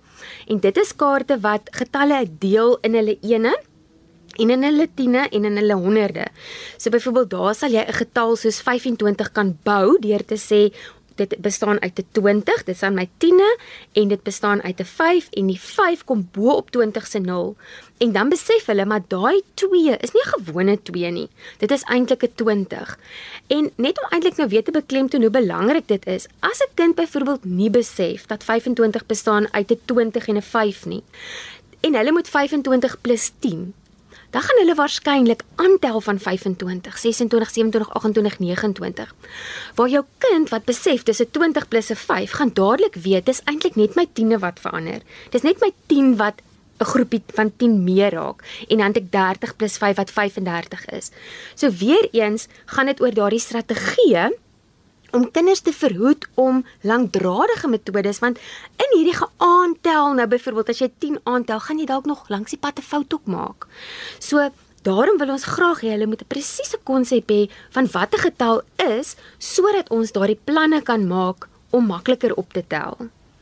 En 0.48 0.60
dit 0.60 0.78
is 0.78 0.96
kaarte 0.96 1.40
wat 1.40 1.62
getalle 1.72 2.28
deel 2.40 2.78
in 2.82 2.94
hulle 2.94 3.18
ene 3.22 3.60
en 4.38 4.50
in 4.50 4.64
hulle 4.64 4.88
tiene 4.94 5.28
en 5.30 5.46
in 5.46 5.56
hulle 5.56 5.76
honderde. 5.76 6.28
So 6.78 6.90
byvoorbeeld 6.90 7.30
daar 7.30 7.56
sal 7.56 7.72
jy 7.72 7.84
'n 7.88 7.94
getal 7.94 8.36
soos 8.36 8.62
25 8.62 9.32
kan 9.32 9.58
bou 9.64 9.98
deur 10.00 10.26
te 10.26 10.38
sê 10.38 10.72
dit 11.16 11.42
bestaan 11.42 11.82
uit 11.82 12.00
'n 12.00 12.08
20, 12.12 12.64
dit 12.64 12.76
is 12.76 12.84
aan 12.84 12.94
my 12.94 13.10
tiene 13.18 13.58
en 13.92 14.08
dit 14.08 14.24
bestaan 14.24 14.62
uit 14.62 14.80
'n 14.80 14.86
5 14.86 15.28
en 15.30 15.48
die 15.48 15.60
5 15.60 16.04
kom 16.04 16.30
bo 16.32 16.50
op 16.52 16.72
20 16.72 17.08
se 17.08 17.20
0. 17.20 17.56
En 17.98 18.12
dan 18.12 18.30
besef 18.30 18.66
hulle 18.66 18.86
maar 18.86 19.04
daai 19.08 19.42
2 19.54 19.98
is 19.98 20.12
nie 20.12 20.24
'n 20.26 20.34
gewone 20.36 20.82
2 20.82 21.12
nie. 21.12 21.30
Dit 21.58 21.72
is 21.72 21.84
eintlik 21.84 22.24
'n 22.24 22.32
20. 22.36 23.00
En 23.48 23.72
net 23.76 24.02
om 24.02 24.10
eintlik 24.10 24.38
nou 24.38 24.50
weer 24.50 24.64
te 24.64 24.72
beklemtoon 24.72 25.22
hoe 25.22 25.30
belangrik 25.30 25.88
dit 25.88 26.06
is, 26.06 26.28
as 26.40 26.60
'n 26.60 26.74
kind 26.74 26.96
byvoorbeeld 26.96 27.46
nie 27.46 27.70
besef 27.70 28.26
dat 28.26 28.44
25 28.44 29.06
bestaan 29.06 29.54
uit 29.54 29.72
'n 29.72 29.80
20 29.86 30.28
en 30.28 30.36
'n 30.36 30.42
5 30.42 30.86
nie. 30.86 31.04
En 31.80 31.96
hulle 31.96 32.12
moet 32.12 32.30
25 32.30 33.02
plus 33.02 33.32
10 33.40 33.74
dan 34.32 34.42
gaan 34.42 34.60
hulle 34.60 34.76
waarskynlik 34.76 35.44
aantel 35.56 36.02
van 36.02 36.20
25, 36.20 36.98
26, 36.98 37.50
27, 37.50 37.94
28, 37.94 38.40
29. 38.40 39.16
Waar 39.76 39.90
jou 39.90 40.04
kind 40.18 40.50
wat 40.50 40.66
besef 40.66 41.04
dis 41.04 41.22
'n 41.22 41.32
20 41.32 41.68
plus 41.68 41.92
'n 41.92 41.96
5 41.96 42.32
gaan 42.32 42.52
dadelik 42.54 42.96
weet 42.96 43.26
dis 43.26 43.42
eintlik 43.44 43.76
net 43.76 43.96
my 43.96 44.06
10e 44.14 44.40
wat 44.40 44.60
verander. 44.60 45.02
Dis 45.30 45.42
net 45.42 45.60
my 45.60 45.72
10 45.88 46.16
wat 46.18 46.42
'n 46.80 46.86
groepie 46.86 47.24
van 47.34 47.52
10 47.58 47.84
meer 47.84 48.12
raak 48.14 48.44
en 48.68 48.78
dan 48.78 48.88
het 48.88 48.98
ek 48.98 49.12
30 49.12 49.56
plus 49.56 49.78
5 49.78 49.96
wat 49.96 50.12
35 50.12 50.86
is. 50.86 51.12
So 51.56 51.70
weer 51.70 52.08
eens 52.12 52.48
gaan 52.66 52.86
dit 52.86 53.02
oor 53.02 53.14
daardie 53.14 53.40
strategie 53.40 54.18
om 55.12 55.32
kinders 55.32 55.62
te 55.62 55.74
verhoed 55.74 56.28
om 56.36 56.66
langdradige 56.82 57.68
metodes 57.68 58.20
want 58.20 58.40
in 58.78 58.98
hierdie 58.98 59.18
geaantel 59.18 60.14
nou 60.18 60.28
byvoorbeeld 60.28 60.74
as 60.74 60.82
jy 60.82 60.90
10 61.06 61.22
aantel 61.24 61.60
gaan 61.60 61.80
jy 61.80 61.86
dalk 61.86 62.10
nog 62.10 62.28
langs 62.30 62.52
die 62.52 62.60
pad 62.60 62.80
'n 62.80 62.90
fout 62.92 63.14
ook 63.14 63.26
maak. 63.26 63.68
So 64.20 64.50
daarom 64.84 65.18
wil 65.18 65.30
ons 65.30 65.44
graag 65.44 65.82
hê 65.82 65.94
hulle 65.94 66.08
moet 66.08 66.22
'n 66.22 66.34
presiese 66.34 66.78
konsep 66.84 67.30
hê 67.30 67.50
van 67.72 67.88
wat 67.92 68.14
'n 68.14 68.26
getal 68.28 68.62
is 68.78 69.16
sodat 69.38 69.90
ons 69.90 70.12
daardie 70.12 70.40
planne 70.44 70.82
kan 70.82 71.08
maak 71.08 71.48
om 71.70 71.86
makliker 71.86 72.34
op 72.36 72.54
te 72.54 72.64
tel. 72.68 72.98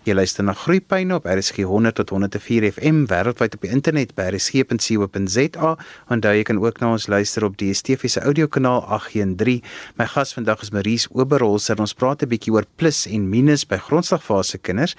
Jy 0.10 0.16
luister 0.18 0.42
na 0.42 0.56
Groepyne 0.58 1.13
op 1.20 1.28
RSG 1.30 1.68
100 1.70 2.00
tot 2.00 2.10
104 2.10 2.63
FM 2.72 3.04
wêreldwyd 3.12 3.54
op 3.54 3.62
die 3.62 3.70
internet 3.70 4.16
by 4.18 4.32
rsg.co.za. 4.32 5.74
Onthou 6.10 6.32
jy 6.34 6.46
kan 6.50 6.58
ook 6.63 6.80
na 6.82 6.96
ons 6.96 7.06
luister 7.13 7.46
op 7.46 7.60
DSTV 7.62 8.10
se 8.10 8.24
audiokanaal 8.25 8.88
813. 8.88 9.60
My 10.01 10.08
gas 10.10 10.34
vandag 10.34 10.63
is 10.66 10.74
Maries 10.74 11.06
Oberholzer. 11.13 11.78
Ons 11.78 11.94
praat 11.94 12.24
'n 12.25 12.30
bietjie 12.32 12.54
oor 12.56 12.66
plus 12.82 13.06
en 13.06 13.28
minus 13.30 13.68
by 13.70 13.78
grondslagfase 13.78 14.58
kinders. 14.58 14.96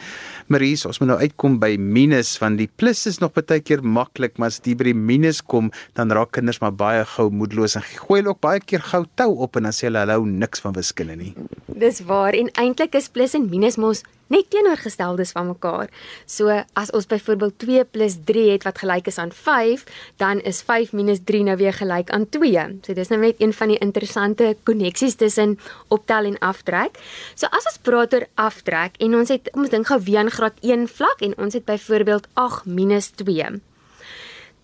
Maries, 0.47 0.87
ons 0.87 1.01
moet 1.01 1.09
nou 1.09 1.19
uitkom 1.19 1.59
by 1.59 1.75
minus 1.77 2.39
want 2.39 2.59
die 2.59 2.71
plus 2.77 3.07
is 3.07 3.19
nog 3.19 3.33
baie 3.33 3.61
keer 3.61 3.83
maklik, 3.83 4.39
maar 4.39 4.47
as 4.47 4.61
jy 4.63 4.77
by 4.77 4.85
die 4.85 4.95
minus 4.95 5.43
kom, 5.43 5.73
dan 5.95 6.13
raak 6.13 6.31
kinders 6.31 6.61
maar 6.61 6.73
baie 6.73 7.05
gou 7.05 7.31
moedeloos 7.31 7.75
en 7.75 7.83
gooi 7.83 8.21
hulle 8.21 8.31
ook 8.31 8.41
baie 8.41 8.61
keer 8.61 8.81
gou 8.81 9.05
tou 9.17 9.43
op 9.43 9.57
en 9.57 9.63
dan 9.63 9.73
sê 9.73 9.91
hulle 9.91 9.99
hulle 9.99 10.13
hou 10.13 10.27
niks 10.27 10.61
van 10.61 10.73
wiskunde 10.73 11.17
nie. 11.17 11.35
Dis 11.67 12.01
waar 12.07 12.33
en 12.33 12.49
eintlik 12.55 12.95
is 12.95 13.09
plus 13.09 13.35
en 13.35 13.51
minus 13.51 13.77
mos 13.77 14.05
net 14.31 14.47
teenoorgesteldes 14.53 15.35
van 15.35 15.51
mekaar. 15.51 15.91
So 16.27 16.49
as 16.79 16.93
ons 16.95 17.09
byvoorbeeld 17.11 17.59
2 17.59 17.85
+ 18.07 18.25
3 18.31 18.51
het 18.51 18.65
wat 18.65 18.79
gelyk 18.79 19.07
is 19.11 19.19
aan 19.19 19.33
5, 19.33 19.85
dan 20.17 20.41
is 20.41 20.63
5- 20.63 20.91
3 21.29 21.43
nou 21.43 21.57
weer 21.57 21.73
gelyk 21.73 22.11
aan 22.11 22.29
2. 22.29 22.79
So 22.87 22.95
dis 22.95 23.09
nou 23.09 23.21
net 23.21 23.37
een 23.39 23.53
van 23.53 23.69
die 23.69 23.79
interessante 23.79 24.57
koneksies 24.63 25.15
tussen 25.15 25.59
optel 25.89 26.25
en 26.25 26.39
aftrek. 26.39 26.99
So 27.35 27.47
as 27.47 27.67
ons 27.67 27.79
praat 27.83 28.15
oor 28.15 28.27
aftrek 28.35 28.97
en 28.99 29.15
ons 29.15 29.29
het 29.29 29.51
ons 29.53 29.69
dink 29.69 29.87
gou 29.87 30.01
weer 30.01 30.19
aan 30.19 30.31
graad 30.31 30.55
1 30.61 30.89
vlak 30.89 31.21
en 31.21 31.39
ons 31.39 31.55
het 31.55 31.65
byvoorbeeld 31.65 32.27
8- 32.35 32.65
2. 33.17 33.61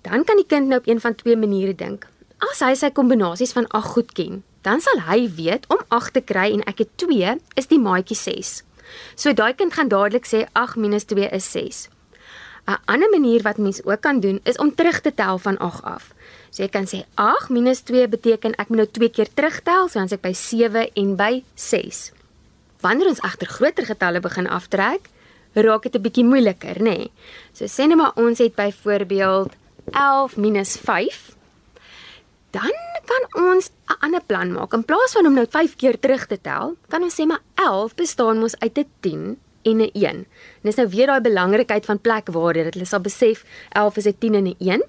Dan 0.02 0.24
kan 0.24 0.36
die 0.36 0.46
kind 0.46 0.68
nou 0.68 0.78
op 0.78 0.86
een 0.86 1.00
van 1.00 1.14
twee 1.14 1.36
maniere 1.36 1.74
dink. 1.74 2.06
As 2.38 2.60
hy 2.60 2.74
sy 2.74 2.90
kombinasies 2.90 3.52
van 3.52 3.66
8 3.68 3.86
goed 3.86 4.12
ken, 4.12 4.44
dan 4.62 4.80
sal 4.80 5.00
hy 5.08 5.30
weet 5.36 5.66
om 5.68 5.78
8 5.88 6.12
te 6.12 6.20
kry 6.20 6.52
en 6.52 6.62
ek 6.68 6.78
het 6.78 6.88
2 6.96 7.38
is 7.54 7.66
die 7.66 7.78
maatjie 7.78 8.16
6. 8.16 8.62
So 9.14 9.32
daai 9.32 9.54
kind 9.54 9.72
gaan 9.72 9.88
dadelik 9.88 10.26
sê 10.26 10.46
8- 10.52 10.76
2 11.08 11.28
is 11.28 11.50
6. 11.50 11.88
'n 12.66 12.78
Ander 12.84 13.10
manier 13.10 13.42
wat 13.42 13.58
mens 13.58 13.84
ook 13.84 14.00
kan 14.00 14.20
doen 14.20 14.40
is 14.42 14.56
om 14.56 14.74
terug 14.74 15.00
te 15.00 15.14
tel 15.14 15.38
van 15.38 15.58
8 15.58 15.82
af. 15.82 16.14
So 16.50 16.62
jy 16.62 16.68
kan 16.68 16.86
sê 16.86 17.04
8- 17.14 17.50
2 17.86 18.08
beteken 18.08 18.54
ek 18.54 18.68
moet 18.68 18.76
nou 18.76 18.88
2 18.90 19.08
keer 19.08 19.28
terugtel, 19.34 19.88
so 19.88 19.98
dan 19.98 20.04
is 20.04 20.12
ek 20.12 20.20
by 20.20 20.32
7 20.32 20.90
en 20.94 21.16
by 21.16 21.42
6. 21.54 22.12
Wanneer 22.80 23.08
ons 23.08 23.20
agter 23.20 23.46
groter 23.46 23.84
getalle 23.84 24.20
begin 24.20 24.48
aftrek, 24.48 25.08
raak 25.54 25.82
dit 25.82 25.94
'n 25.94 26.02
bietjie 26.02 26.24
moeiliker, 26.24 26.76
nê? 26.78 26.82
Nee? 26.82 27.10
So 27.52 27.64
sê 27.64 27.86
net 27.86 27.96
maar 27.96 28.12
ons 28.14 28.38
het 28.38 28.54
byvoorbeeld 28.54 29.52
11- 29.92 30.36
5 30.88 31.35
dan 32.56 32.72
kan 33.10 33.22
ons 33.48 33.70
'n 33.88 33.98
ander 34.04 34.22
plan 34.26 34.52
maak. 34.52 34.72
In 34.72 34.84
plaas 34.84 35.12
van 35.12 35.26
om 35.26 35.34
nou 35.34 35.46
5 35.50 35.76
keer 35.76 35.98
terug 35.98 36.26
te 36.26 36.38
tel, 36.40 36.76
kan 36.88 37.02
ons 37.02 37.14
sê 37.14 37.24
maar 37.26 37.42
11 37.54 37.94
bestaan 37.94 38.38
mos 38.38 38.58
uit 38.58 38.78
'n 38.78 38.90
10 39.00 39.38
en 39.62 39.78
'n 39.80 39.90
1. 39.92 40.16
En 40.62 40.68
dis 40.68 40.74
nou 40.74 40.88
weer 40.88 41.06
daai 41.06 41.20
belangrikheid 41.20 41.84
van 41.84 42.00
plekwaarde 42.00 42.62
dat 42.64 42.74
hulle 42.74 42.86
sal 42.86 43.00
besef 43.00 43.44
11 43.72 43.96
is 43.96 44.06
'n 44.06 44.18
10 44.18 44.34
en 44.34 44.46
'n 44.46 44.54
1. 44.58 44.82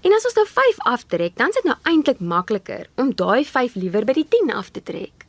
En 0.00 0.12
as 0.12 0.24
ons 0.24 0.34
nou 0.34 0.46
5 0.46 0.78
aftrek, 0.78 1.36
dan 1.36 1.48
is 1.48 1.54
dit 1.54 1.64
nou 1.64 1.76
eintlik 1.82 2.20
makliker 2.20 2.86
om 2.96 3.14
daai 3.14 3.44
5 3.44 3.74
liewer 3.74 4.04
by 4.04 4.12
die 4.12 4.28
10 4.28 4.52
af 4.52 4.68
te 4.70 4.82
trek. 4.82 5.26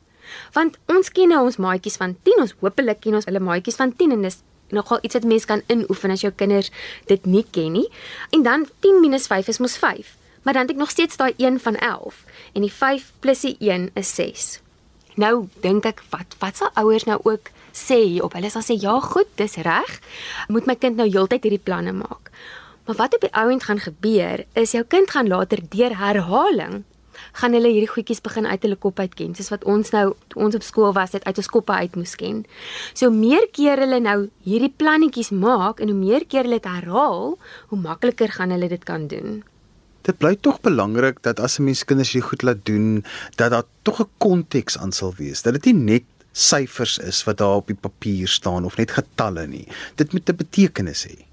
Want 0.53 0.77
ons 0.87 1.09
ken 1.11 1.27
nou 1.27 1.43
ons 1.45 1.57
maatjies 1.57 1.97
van 1.97 2.17
10, 2.23 2.39
ons 2.39 2.55
hopelik 2.59 2.99
ken 2.99 3.13
ons 3.13 3.25
hulle 3.25 3.39
maatjies 3.39 3.75
van 3.75 3.95
10 3.95 4.11
en 4.11 4.21
dis 4.21 4.41
nogal 4.69 4.99
iets 5.01 5.13
wat 5.13 5.23
mense 5.23 5.45
kan 5.45 5.61
inoefen 5.67 6.11
as 6.11 6.21
jou 6.21 6.33
kinders 6.35 6.71
dit 7.05 7.25
nie 7.25 7.45
ken 7.51 7.71
nie. 7.71 7.89
En 8.29 8.43
dan 8.43 8.67
10 8.79 9.19
5 9.27 9.47
is 9.47 9.57
mos 9.57 9.77
5 9.77 10.20
maar 10.41 10.53
dan 10.53 10.61
het 10.61 10.71
ek 10.71 10.77
nog 10.77 10.89
steeds 10.89 11.17
daai 11.17 11.33
1 11.37 11.59
van 11.59 11.75
11 11.75 12.23
en 12.53 12.61
die 12.61 12.73
5 12.73 13.11
plus 13.19 13.41
die 13.41 13.55
1 13.59 13.89
is 13.93 14.15
6. 14.15 14.59
Nou 15.15 15.47
dink 15.61 15.85
ek 15.85 16.03
wat 16.09 16.35
wat 16.39 16.57
sal 16.57 16.71
ouers 16.73 17.05
nou 17.05 17.19
ook 17.23 17.51
sê 17.75 18.19
op 18.23 18.33
hulle 18.33 18.49
sal 18.49 18.63
sê 18.65 18.77
ja 18.79 18.99
goed, 18.99 19.27
dis 19.35 19.55
reg. 19.55 19.99
Moet 20.47 20.65
my 20.65 20.75
kind 20.75 20.99
nou 20.99 21.07
heeltyd 21.09 21.43
hierdie 21.43 21.63
planne 21.63 21.93
maak. 21.95 22.31
Maar 22.85 22.95
wat 22.95 23.15
op 23.15 23.21
die 23.21 23.33
ouend 23.33 23.63
gaan 23.63 23.79
gebeur 23.79 24.45
is 24.53 24.71
jou 24.71 24.83
kind 24.83 25.11
gaan 25.11 25.27
later 25.27 25.59
deur 25.69 25.97
herhaling 25.97 26.83
gaan 27.37 27.53
hulle 27.53 27.69
hierdie 27.69 27.91
goedjies 27.91 28.21
begin 28.23 28.47
uit 28.47 28.63
hulle 28.65 28.75
kop 28.75 28.99
uit 28.99 29.13
ken, 29.15 29.35
soos 29.37 29.51
wat 29.53 29.63
ons 29.69 29.91
nou 29.93 30.05
ons 30.35 30.57
op 30.57 30.65
skool 30.65 30.91
was 30.97 31.13
dit 31.15 31.23
uit 31.23 31.37
ons 31.37 31.51
koppe 31.53 31.75
uit 31.83 31.95
moes 31.95 32.15
ken. 32.19 32.41
So 32.97 33.11
meer 33.13 33.47
keer 33.55 33.79
hulle 33.83 34.01
nou 34.03 34.17
hierdie 34.47 34.73
plannetjies 34.73 35.31
maak 35.35 35.79
en 35.79 35.93
hoe 35.93 35.99
meer 35.99 36.25
keer 36.25 36.47
hulle 36.47 36.59
dit 36.59 36.67
herhaal, 36.71 37.37
hoe 37.69 37.79
makliker 37.79 38.33
gaan 38.35 38.51
hulle 38.55 38.71
dit 38.71 38.83
kan 38.87 39.07
doen 39.11 39.41
dit 40.01 40.17
bly 40.17 40.35
tog 40.35 40.61
belangrik 40.61 41.21
dat 41.21 41.39
as 41.39 41.59
'n 41.59 41.63
mens 41.63 41.83
kinders 41.83 42.11
hierdie 42.11 42.29
goed 42.29 42.41
laat 42.41 42.65
doen, 42.65 43.03
dat 43.35 43.51
daar 43.51 43.67
tog 43.81 44.01
'n 44.01 44.09
konteks 44.17 44.77
aan 44.77 44.91
sal 44.91 45.13
wees. 45.17 45.41
Dat 45.41 45.53
dit 45.53 45.65
nie 45.65 45.73
net 45.73 46.03
syfers 46.31 46.97
is 46.97 47.23
wat 47.23 47.37
daar 47.37 47.55
op 47.55 47.67
die 47.67 47.75
papier 47.75 48.27
staan 48.27 48.65
of 48.65 48.77
net 48.77 48.91
getalle 48.91 49.47
nie. 49.47 49.67
Dit 49.95 50.13
moet 50.13 50.29
'n 50.29 50.35
betekenis 50.35 51.07
hê. 51.07 51.25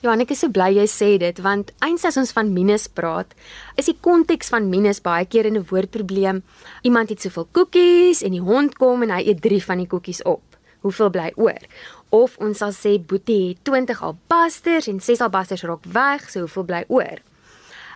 Ja, 0.00 0.14
ek 0.16 0.30
is 0.30 0.38
so 0.38 0.48
bly 0.48 0.70
jy 0.72 0.86
sê 0.88 1.18
dit 1.18 1.40
want 1.44 1.72
eens 1.84 2.04
as 2.04 2.16
ons 2.16 2.32
van 2.32 2.52
minus 2.52 2.86
praat, 2.88 3.34
is 3.76 3.84
die 3.84 3.96
konteks 4.00 4.48
van 4.48 4.70
minus 4.70 5.00
baie 5.00 5.26
keer 5.26 5.44
in 5.44 5.58
'n 5.58 5.66
woordprobleem. 5.68 6.42
Iemand 6.82 7.08
het 7.08 7.20
soveel 7.20 7.48
koekies 7.52 8.22
en 8.22 8.30
die 8.30 8.40
hond 8.40 8.78
kom 8.78 9.02
en 9.02 9.10
hy 9.10 9.28
eet 9.28 9.42
3 9.42 9.64
van 9.64 9.78
die 9.78 9.86
koekies 9.86 10.22
op. 10.22 10.42
Hoeveel 10.80 11.10
bly 11.10 11.32
oor? 11.36 11.60
Of 12.08 12.38
ons 12.38 12.58
sal 12.58 12.72
sê 12.72 12.98
Boetie 12.98 13.48
het 13.48 13.58
20 13.62 14.02
albasters 14.02 14.88
en 14.88 15.00
6 15.00 15.20
albasters 15.20 15.62
raak 15.62 15.84
weg, 15.84 16.30
so 16.30 16.40
hoeveel 16.40 16.64
bly 16.64 16.84
oor? 16.88 17.20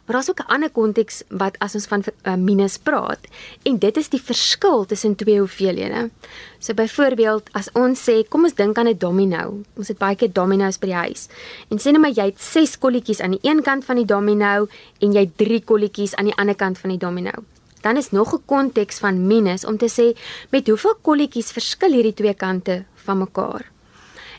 Maar 0.04 0.16
daar's 0.16 0.30
ook 0.30 0.40
'n 0.40 0.52
ander 0.52 0.70
konteks 0.70 1.22
wat 1.28 1.58
as 1.58 1.74
ons 1.74 1.86
van 1.86 2.02
uh, 2.22 2.34
minus 2.34 2.76
praat 2.78 3.20
en 3.62 3.78
dit 3.78 3.96
is 3.96 4.08
die 4.08 4.22
verskil 4.22 4.84
tussen 4.84 5.14
twee 5.14 5.38
hoeveelhede. 5.38 6.10
So 6.58 6.74
byvoorbeeld 6.74 7.48
as 7.52 7.72
ons 7.72 8.10
sê 8.10 8.28
kom 8.28 8.42
ons 8.42 8.54
dink 8.54 8.78
aan 8.78 8.88
'n 8.88 8.98
domino. 8.98 9.60
Ons 9.76 9.88
het 9.88 9.98
baie 9.98 10.16
keer 10.16 10.32
domino's 10.32 10.78
by 10.78 10.86
die 10.86 10.94
huis. 10.94 11.28
En 11.68 11.78
sê 11.78 11.90
net 11.90 12.00
maar 12.00 12.12
jy 12.12 12.24
het 12.24 12.40
6 12.40 12.78
kolletjies 12.78 13.20
aan 13.20 13.30
die 13.30 13.42
een 13.42 13.62
kant 13.62 13.84
van 13.84 13.96
die 13.96 14.04
domino 14.04 14.68
en 14.98 15.12
jy 15.12 15.30
3 15.36 15.64
kolletjies 15.64 16.14
aan 16.14 16.24
die 16.24 16.36
ander 16.36 16.54
kant 16.54 16.78
van 16.78 16.90
die 16.90 16.98
domino. 16.98 17.32
Dan 17.80 17.96
is 17.96 18.10
nog 18.10 18.34
'n 18.34 18.42
konteks 18.44 18.98
van 18.98 19.26
minus 19.26 19.64
om 19.64 19.76
te 19.76 19.88
sê 19.88 20.18
met 20.50 20.68
hoeveel 20.68 20.96
kolletjies 21.02 21.52
verskil 21.52 21.92
hierdie 21.92 22.14
twee 22.14 22.34
kante 22.34 22.84
van 22.94 23.18
mekaar. 23.18 23.73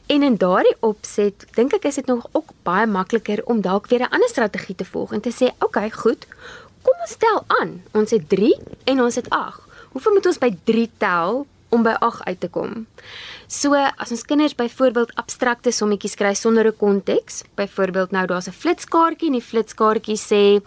En 0.05 0.23
in 0.23 0.35
daardie 0.37 0.75
opset 0.85 1.47
dink 1.57 1.73
ek 1.73 1.87
is 1.89 1.97
dit 1.97 2.05
nog 2.05 2.27
ook 2.37 2.51
baie 2.67 2.85
makliker 2.85 3.41
om 3.49 3.61
dalk 3.61 3.87
weer 3.89 4.05
'n 4.05 4.13
ander 4.13 4.29
strategie 4.29 4.75
te 4.75 4.85
volg 4.85 5.13
en 5.13 5.21
te 5.21 5.33
sê, 5.33 5.45
"Oké, 5.45 5.65
okay, 5.65 5.91
goed. 5.91 6.27
Kom 6.81 6.93
ons 7.01 7.15
tel 7.17 7.43
aan. 7.47 7.83
Ons 7.91 8.11
het 8.11 8.29
3 8.29 8.57
en 8.83 9.01
ons 9.01 9.15
het 9.15 9.29
8. 9.29 9.61
Hoeveel 9.91 10.13
moet 10.13 10.25
ons 10.25 10.37
by 10.37 10.57
3 10.63 10.91
tel 10.97 11.47
om 11.69 11.83
by 11.83 11.95
8 11.99 12.23
uit 12.23 12.39
te 12.39 12.49
kom?" 12.49 12.87
So, 13.47 13.73
as 13.73 14.11
ons 14.11 14.25
kinders 14.25 14.55
byvoorbeeld 14.55 15.15
abstrakte 15.15 15.71
sommetjies 15.71 16.15
kry 16.15 16.33
sonder 16.33 16.67
'n 16.67 16.77
konteks, 16.77 17.43
byvoorbeeld 17.55 18.11
nou 18.11 18.25
daar's 18.25 18.47
'n 18.47 18.51
flitskaartjie 18.51 19.27
en 19.27 19.33
die 19.33 19.41
flitskaartjie 19.41 20.17
sê 20.17 20.63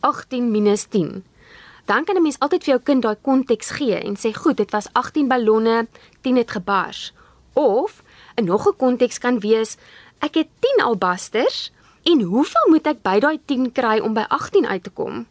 18 0.00 0.52
10 0.90 1.24
dan 1.84 2.04
kan 2.04 2.16
'n 2.16 2.22
mens 2.22 2.38
altyd 2.38 2.64
vir 2.64 2.74
jou 2.74 2.82
kind 2.82 3.02
daai 3.02 3.16
konteks 3.20 3.70
gee 3.70 3.98
en 3.98 4.16
sê 4.16 4.32
goed, 4.34 4.56
dit 4.56 4.70
was 4.70 4.88
18 4.92 5.28
ballonne, 5.28 5.86
10 6.20 6.36
het 6.36 6.50
gebars. 6.50 7.12
Of 7.52 8.02
'n 8.36 8.44
nog 8.44 8.66
'n 8.66 8.76
konteks 8.76 9.18
kan 9.18 9.40
wees, 9.40 9.76
ek 10.18 10.34
het 10.34 10.48
10 10.60 10.84
albasters 10.84 11.72
en 12.02 12.20
hoeveel 12.20 12.66
moet 12.68 12.86
ek 12.86 13.02
by 13.02 13.18
daai 13.20 13.38
10 13.46 13.72
kry 13.72 13.98
om 13.98 14.14
by 14.14 14.24
18 14.28 14.66
uit 14.66 14.82
te 14.82 14.90
kom? 14.90 15.26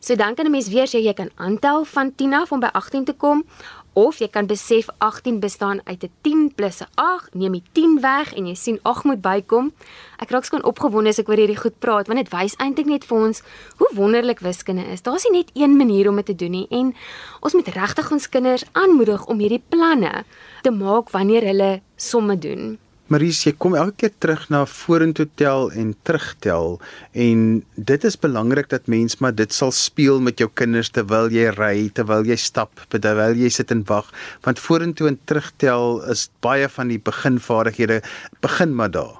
So 0.00 0.14
dan 0.14 0.34
kan 0.34 0.46
'n 0.46 0.50
mens 0.50 0.68
weer 0.68 0.86
sê 0.86 0.98
jy 1.02 1.12
kan 1.12 1.30
aantel 1.36 1.84
van 1.84 2.14
10 2.14 2.34
af 2.34 2.52
om 2.52 2.60
by 2.60 2.70
18 2.72 3.04
te 3.04 3.12
kom 3.12 3.44
of 3.96 4.18
jy 4.20 4.28
kan 4.28 4.44
besef 4.46 4.90
18 5.00 5.40
bestaan 5.40 5.80
uit 5.84 6.04
'n 6.04 6.12
10 6.20 6.54
plus 6.54 6.80
'n 6.80 6.88
8, 6.94 7.34
neem 7.34 7.52
die 7.52 7.62
10 7.72 8.00
weg 8.00 8.34
en 8.34 8.46
jy 8.46 8.54
sien 8.54 8.78
8 8.82 9.04
moet 9.04 9.20
bykom. 9.20 9.72
Ek 10.18 10.30
raak 10.30 10.44
skoon 10.44 10.64
opgewonde 10.64 11.08
as 11.08 11.18
ek 11.18 11.28
oor 11.28 11.36
hierdie 11.36 11.56
goed 11.56 11.78
praat 11.78 12.06
want 12.06 12.18
dit 12.18 12.32
wys 12.32 12.56
eintlik 12.56 12.86
net 12.86 13.04
vir 13.04 13.18
ons 13.18 13.42
hoe 13.76 13.88
wonderlik 13.94 14.40
wiskunde 14.40 14.84
is. 14.92 15.02
Daar's 15.02 15.24
nie 15.24 15.38
net 15.38 15.50
een 15.54 15.76
manier 15.76 16.08
om 16.08 16.16
dit 16.16 16.26
te 16.26 16.34
doen 16.34 16.50
nie 16.50 16.66
en 16.70 16.94
ons 17.40 17.54
moet 17.54 17.68
regtig 17.68 18.12
ons 18.12 18.28
kinders 18.28 18.64
aanmoedig 18.72 19.26
om 19.26 19.38
hierdie 19.38 19.62
planne 19.68 20.24
te 20.62 20.70
maak 20.70 21.10
wanneer 21.10 21.42
hulle 21.42 21.80
somme 21.96 22.38
doen. 22.38 22.78
Maries, 23.06 23.38
jy 23.46 23.52
kom 23.54 23.76
elke 23.78 24.00
keer 24.02 24.14
terug 24.18 24.48
na 24.50 24.64
vorentoe 24.66 25.28
tel 25.38 25.68
en 25.78 25.92
terugtel 26.02 26.72
en 27.14 27.44
dit 27.78 28.06
is 28.08 28.16
belangrik 28.18 28.66
dat 28.72 28.88
mens 28.90 29.20
maar 29.22 29.36
dit 29.38 29.54
sal 29.54 29.70
speel 29.70 30.18
met 30.18 30.42
jou 30.42 30.48
kinders 30.50 30.90
terwyl 30.90 31.30
jy 31.30 31.52
ry, 31.54 31.86
terwyl 31.94 32.26
jy 32.26 32.34
stap, 32.34 32.82
terwyl 32.90 33.38
jy 33.38 33.52
sit 33.54 33.70
en 33.70 33.84
wag, 33.86 34.10
want 34.42 34.58
vorentoe 34.58 35.12
en 35.12 35.20
terugtel 35.22 36.00
is 36.10 36.26
baie 36.42 36.66
van 36.66 36.90
die 36.90 36.98
beginvaardighede 36.98 38.00
begin 38.42 38.74
maar 38.74 38.90
daar. 38.90 39.14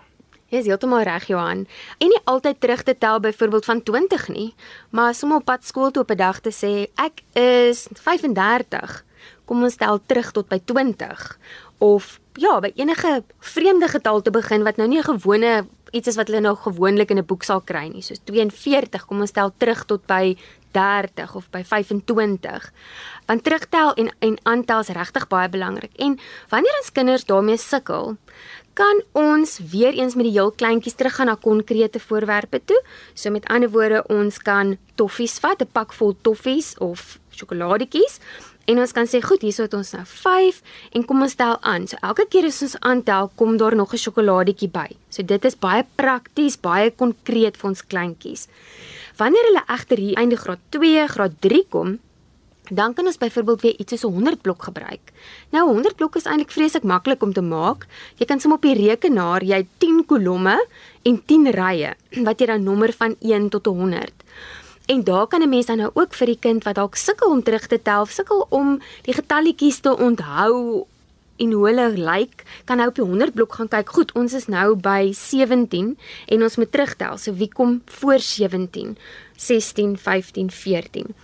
Jy 0.50 0.64
is 0.64 0.66
heeltemal 0.66 1.06
reg 1.06 1.30
Johan. 1.30 1.62
En 2.02 2.10
nie 2.10 2.22
altyd 2.26 2.58
terug 2.58 2.82
te 2.82 2.98
tel 2.98 3.22
byvoorbeeld 3.22 3.70
van 3.70 3.86
20 3.86 4.28
nie, 4.34 4.50
maar 4.90 5.14
sommer 5.14 5.44
op 5.44 5.46
pad 5.46 5.62
skool 5.62 5.94
toe 5.94 6.02
op 6.02 6.10
'n 6.10 6.18
dag 6.18 6.42
te 6.42 6.50
sê 6.50 6.90
ek 6.98 7.22
is 7.38 7.86
35 7.94 9.06
kom 9.46 9.62
ons 9.62 9.78
tel 9.78 10.00
terug 10.10 10.32
tot 10.34 10.48
by 10.50 10.58
20 10.58 11.38
of 11.78 12.20
ja, 12.34 12.60
by 12.60 12.72
enige 12.74 13.22
vreemde 13.38 13.88
getal 13.88 14.22
te 14.22 14.30
begin 14.30 14.62
wat 14.62 14.76
nou 14.76 14.88
nie 14.88 14.98
'n 14.98 15.10
gewone 15.18 15.66
iets 15.90 16.08
is 16.08 16.16
wat 16.16 16.28
hulle 16.28 16.40
nou 16.40 16.56
gewoonlik 16.56 17.10
in 17.10 17.18
'n 17.18 17.26
boek 17.26 17.42
sal 17.42 17.60
kry 17.60 17.88
nie, 17.88 18.02
soos 18.02 18.20
42, 18.24 19.06
kom 19.06 19.20
ons 19.20 19.30
tel 19.30 19.52
terug 19.58 19.84
tot 19.84 20.06
by 20.06 20.36
30 20.70 21.34
of 21.34 21.50
by 21.50 21.64
25. 21.64 22.72
Want 23.26 23.44
terugtel 23.44 23.94
en 23.94 24.12
en 24.18 24.38
aantel 24.42 24.80
is 24.80 24.88
regtig 24.88 25.26
baie 25.28 25.48
belangrik. 25.48 25.92
En 25.96 26.18
wanneer 26.48 26.76
ons 26.80 26.92
kinders 26.92 27.24
daarmee 27.24 27.56
sukkel, 27.56 28.16
kan 28.72 29.02
ons 29.12 29.58
weer 29.70 29.92
eens 29.92 30.14
met 30.14 30.24
die 30.24 30.32
heel 30.32 30.52
kleintjies 30.52 30.94
teruggaan 30.94 31.26
na 31.26 31.38
konkrete 31.40 32.00
voorwerpe 32.00 32.60
toe. 32.64 32.82
So 33.14 33.30
met 33.30 33.48
ander 33.48 33.70
woorde, 33.70 34.04
ons 34.06 34.38
kan 34.38 34.76
toffies 34.94 35.38
vat, 35.38 35.62
'n 35.62 35.68
pak 35.72 35.92
vol 35.92 36.16
toffies 36.20 36.78
of 36.78 37.18
sjokoladetjies 37.30 38.20
En 38.66 38.80
ons 38.82 38.92
kan 38.92 39.06
sê 39.06 39.20
goed, 39.22 39.44
hierso 39.46 39.62
het 39.62 39.74
ons 39.78 39.92
nou 39.94 40.02
5 40.10 40.56
en 40.98 41.04
kom 41.06 41.22
ons 41.22 41.36
tel 41.38 41.54
aan. 41.62 41.86
So 41.86 41.98
elke 42.02 42.26
keer 42.30 42.48
as 42.48 42.62
ons 42.66 42.74
aantel, 42.80 43.30
kom 43.38 43.56
daar 43.56 43.76
nog 43.76 43.92
'n 43.94 44.02
sjokoladetjie 44.04 44.68
by. 44.68 44.88
So 45.08 45.22
dit 45.22 45.44
is 45.44 45.54
baie 45.54 45.84
prakties, 45.94 46.56
baie 46.60 46.90
konkreet 46.90 47.56
vir 47.56 47.68
ons 47.68 47.86
kleintjies. 47.86 48.48
Wanneer 49.16 49.44
hulle 49.48 49.64
egter 49.66 49.98
hier 49.98 50.16
einde 50.16 50.36
graad 50.36 50.58
2, 50.70 51.06
graad 51.08 51.32
3 51.40 51.66
kom, 51.68 51.98
dan 52.70 52.94
kan 52.94 53.06
ons 53.06 53.18
byvoorbeeld 53.18 53.60
weer 53.60 53.76
iets 53.78 53.92
soos 53.92 54.04
'n 54.04 54.14
100 54.14 54.42
blok 54.42 54.62
gebruik. 54.62 55.12
Nou 55.50 55.68
100 55.68 55.96
blok 55.96 56.16
is 56.16 56.24
eintlik 56.24 56.50
vreeslik 56.50 56.82
maklik 56.82 57.22
om 57.22 57.32
te 57.32 57.42
maak. 57.42 57.86
Jy 58.16 58.26
kan 58.26 58.40
sommer 58.40 58.58
op 58.58 58.62
die 58.62 58.88
rekenaar, 58.88 59.42
jy 59.44 59.56
het 59.56 59.66
10 59.78 60.04
kolomme 60.06 60.66
en 61.02 61.22
10 61.24 61.50
rye 61.50 61.94
wat 62.24 62.40
jy 62.40 62.46
dan 62.46 62.62
nommer 62.62 62.92
van 62.92 63.16
1 63.20 63.48
tot 63.48 63.66
100. 63.66 64.15
En 64.86 65.04
daar 65.04 65.26
kan 65.26 65.42
'n 65.42 65.48
mens 65.48 65.66
dan 65.66 65.76
nou 65.76 65.90
ook 65.94 66.14
vir 66.14 66.26
die 66.26 66.38
kind 66.38 66.64
wat 66.64 66.74
dalk 66.74 66.94
sukkel 66.94 67.30
om 67.30 67.42
terug 67.42 67.66
te 67.66 67.82
tel, 67.82 68.06
sukkel 68.06 68.46
om 68.48 68.80
die 69.02 69.14
getalletjies 69.14 69.78
te 69.78 69.96
onthou 69.96 70.86
en 71.36 71.52
hoe 71.52 71.66
hulle 71.66 71.88
lyk, 71.90 72.44
kan 72.64 72.76
nou 72.76 72.88
op 72.88 72.94
die 72.94 73.04
100 73.04 73.34
blok 73.34 73.52
gaan 73.52 73.68
kyk. 73.68 73.88
Goed, 73.88 74.12
ons 74.12 74.32
is 74.32 74.46
nou 74.46 74.76
by 74.76 75.12
17 75.12 75.98
en 76.26 76.42
ons 76.42 76.56
moet 76.56 76.72
terugtel. 76.72 77.18
So 77.18 77.34
wie 77.34 77.48
kom 77.52 77.82
voor 77.84 78.18
17? 78.18 78.96
16, 79.36 79.98
15, 79.98 80.50
14. 80.50 81.14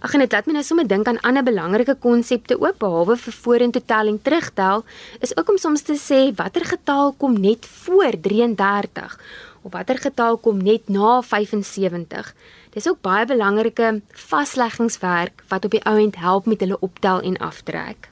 Ag 0.00 0.12
en 0.14 0.20
dit 0.20 0.32
laat 0.32 0.46
my 0.46 0.52
nou 0.52 0.64
sommer 0.64 0.86
dink 0.86 1.08
aan 1.08 1.20
ander 1.20 1.42
belangrike 1.42 1.96
konsepte 1.98 2.60
ook 2.60 2.78
behalwe 2.78 3.16
vir 3.16 3.32
vorentoe 3.32 3.82
tel 3.84 4.06
en 4.06 4.22
terugtel, 4.22 4.84
is 5.20 5.36
ook 5.36 5.48
om 5.48 5.58
soms 5.58 5.82
te 5.82 5.96
sê 5.96 6.34
watter 6.36 6.64
getal 6.64 7.14
kom 7.18 7.40
net 7.40 7.66
voor 7.66 8.20
33 8.20 9.18
of 9.62 9.72
watter 9.72 9.98
getal 9.98 10.36
kom 10.38 10.60
net 10.62 10.88
na 10.92 11.22
75. 11.22 12.34
Dis 12.76 12.88
ook 12.88 12.98
baie 13.00 13.24
belangrike 13.24 14.02
vasleggingswerk 14.28 15.40
wat 15.48 15.64
op 15.64 15.72
die 15.72 15.80
ouend 15.88 16.18
help 16.20 16.44
met 16.46 16.60
hulle 16.60 16.76
optel 16.84 17.22
en 17.24 17.38
aftrek. 17.40 18.10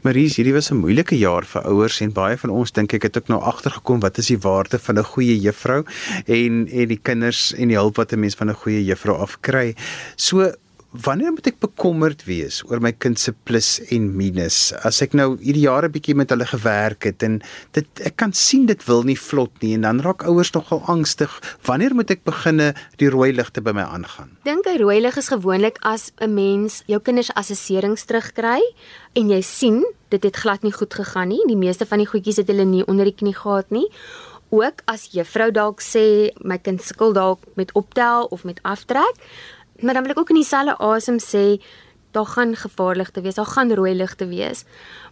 Maries, 0.00 0.38
hierdie 0.38 0.54
was 0.54 0.70
'n 0.70 0.80
moeilike 0.80 1.18
jaar 1.18 1.44
vir 1.44 1.62
ouers 1.62 2.00
en 2.00 2.12
baie 2.12 2.38
van 2.38 2.50
ons 2.50 2.72
dink 2.72 2.92
ek 2.92 3.02
het 3.02 3.16
ook 3.18 3.28
nou 3.28 3.40
agtergekom 3.42 4.00
wat 4.00 4.18
is 4.18 4.26
die 4.26 4.38
waarde 4.38 4.78
van 4.78 4.98
'n 4.98 5.04
goeie 5.04 5.40
juffrou 5.40 5.84
en 6.24 6.68
en 6.68 6.88
die 6.88 7.00
kinders 7.02 7.52
en 7.52 7.68
die 7.68 7.76
hulp 7.76 7.96
wat 7.96 8.12
'n 8.12 8.20
mens 8.20 8.34
van 8.34 8.48
'n 8.48 8.54
goeie 8.54 8.84
juffrou 8.84 9.16
afkry. 9.16 9.76
So 10.16 10.52
wanneer 10.90 11.34
moet 11.36 11.46
ek 11.50 11.58
bekommerd 11.60 12.22
wees 12.24 12.62
oor 12.64 12.80
my 12.80 12.94
kind 12.96 13.20
se 13.20 13.34
plus 13.46 13.76
en 13.92 14.08
minus? 14.16 14.70
As 14.88 15.02
ek 15.04 15.12
nou 15.18 15.34
hierdie 15.36 15.66
jare 15.66 15.90
bietjie 15.92 16.16
met 16.16 16.32
hulle 16.32 16.46
gewerk 16.48 17.04
het 17.04 17.22
en 17.26 17.38
dit 17.76 18.02
ek 18.08 18.16
kan 18.20 18.32
sien 18.32 18.64
dit 18.68 18.80
wil 18.88 19.04
nie 19.04 19.18
vlot 19.18 19.52
nie 19.60 19.74
en 19.76 19.84
dan 19.84 20.00
raak 20.04 20.24
ouers 20.28 20.52
nogal 20.56 20.80
angstig. 20.88 21.32
Wanneer 21.68 21.94
moet 21.96 22.14
ek 22.16 22.24
beginne 22.28 22.72
die 23.02 23.10
rooi 23.12 23.30
ligte 23.36 23.60
by 23.64 23.76
my 23.76 23.84
aangaan? 23.84 24.32
Dink 24.48 24.66
'n 24.66 24.80
rooi 24.80 25.00
lig 25.00 25.16
is 25.16 25.28
gewoonlik 25.28 25.76
as 25.82 26.12
'n 26.20 26.34
mens 26.34 26.82
jou 26.86 27.00
kinders 27.00 27.30
assesserings 27.34 28.04
terugkry 28.04 28.60
en 29.14 29.28
jy 29.28 29.42
sien 29.42 29.84
dit 30.08 30.22
het 30.22 30.36
glad 30.36 30.62
nie 30.62 30.72
goed 30.72 30.94
gegaan 30.94 31.28
nie. 31.28 31.44
Die 31.46 31.56
meeste 31.56 31.86
van 31.86 31.98
die 31.98 32.08
goedjies 32.08 32.36
het 32.36 32.48
hulle 32.48 32.64
nie 32.64 32.86
onder 32.86 33.04
die 33.04 33.14
knie 33.14 33.34
gehad 33.34 33.70
nie. 33.70 33.88
Ook 34.50 34.80
as 34.86 35.10
juffrou 35.12 35.50
dalk 35.50 35.82
sê 35.84 36.30
my 36.40 36.56
kind 36.56 36.80
sukkel 36.80 37.12
dalk 37.12 37.38
met 37.54 37.72
optel 37.72 38.24
of 38.32 38.44
met 38.44 38.60
aftrek 38.62 39.14
Maar 39.80 39.94
dan 39.94 40.02
wil 40.02 40.12
ek 40.12 40.18
ook 40.18 40.30
in 40.34 40.42
dieselfde 40.42 40.78
asem 40.78 41.18
sê 41.22 41.60
daar 42.10 42.26
gaan 42.26 42.56
gevaarligte 42.56 43.20
wees, 43.20 43.34
daar 43.34 43.46
gaan 43.46 43.72
rooi 43.74 43.94
ligte 43.94 44.26
wees. 44.26 44.64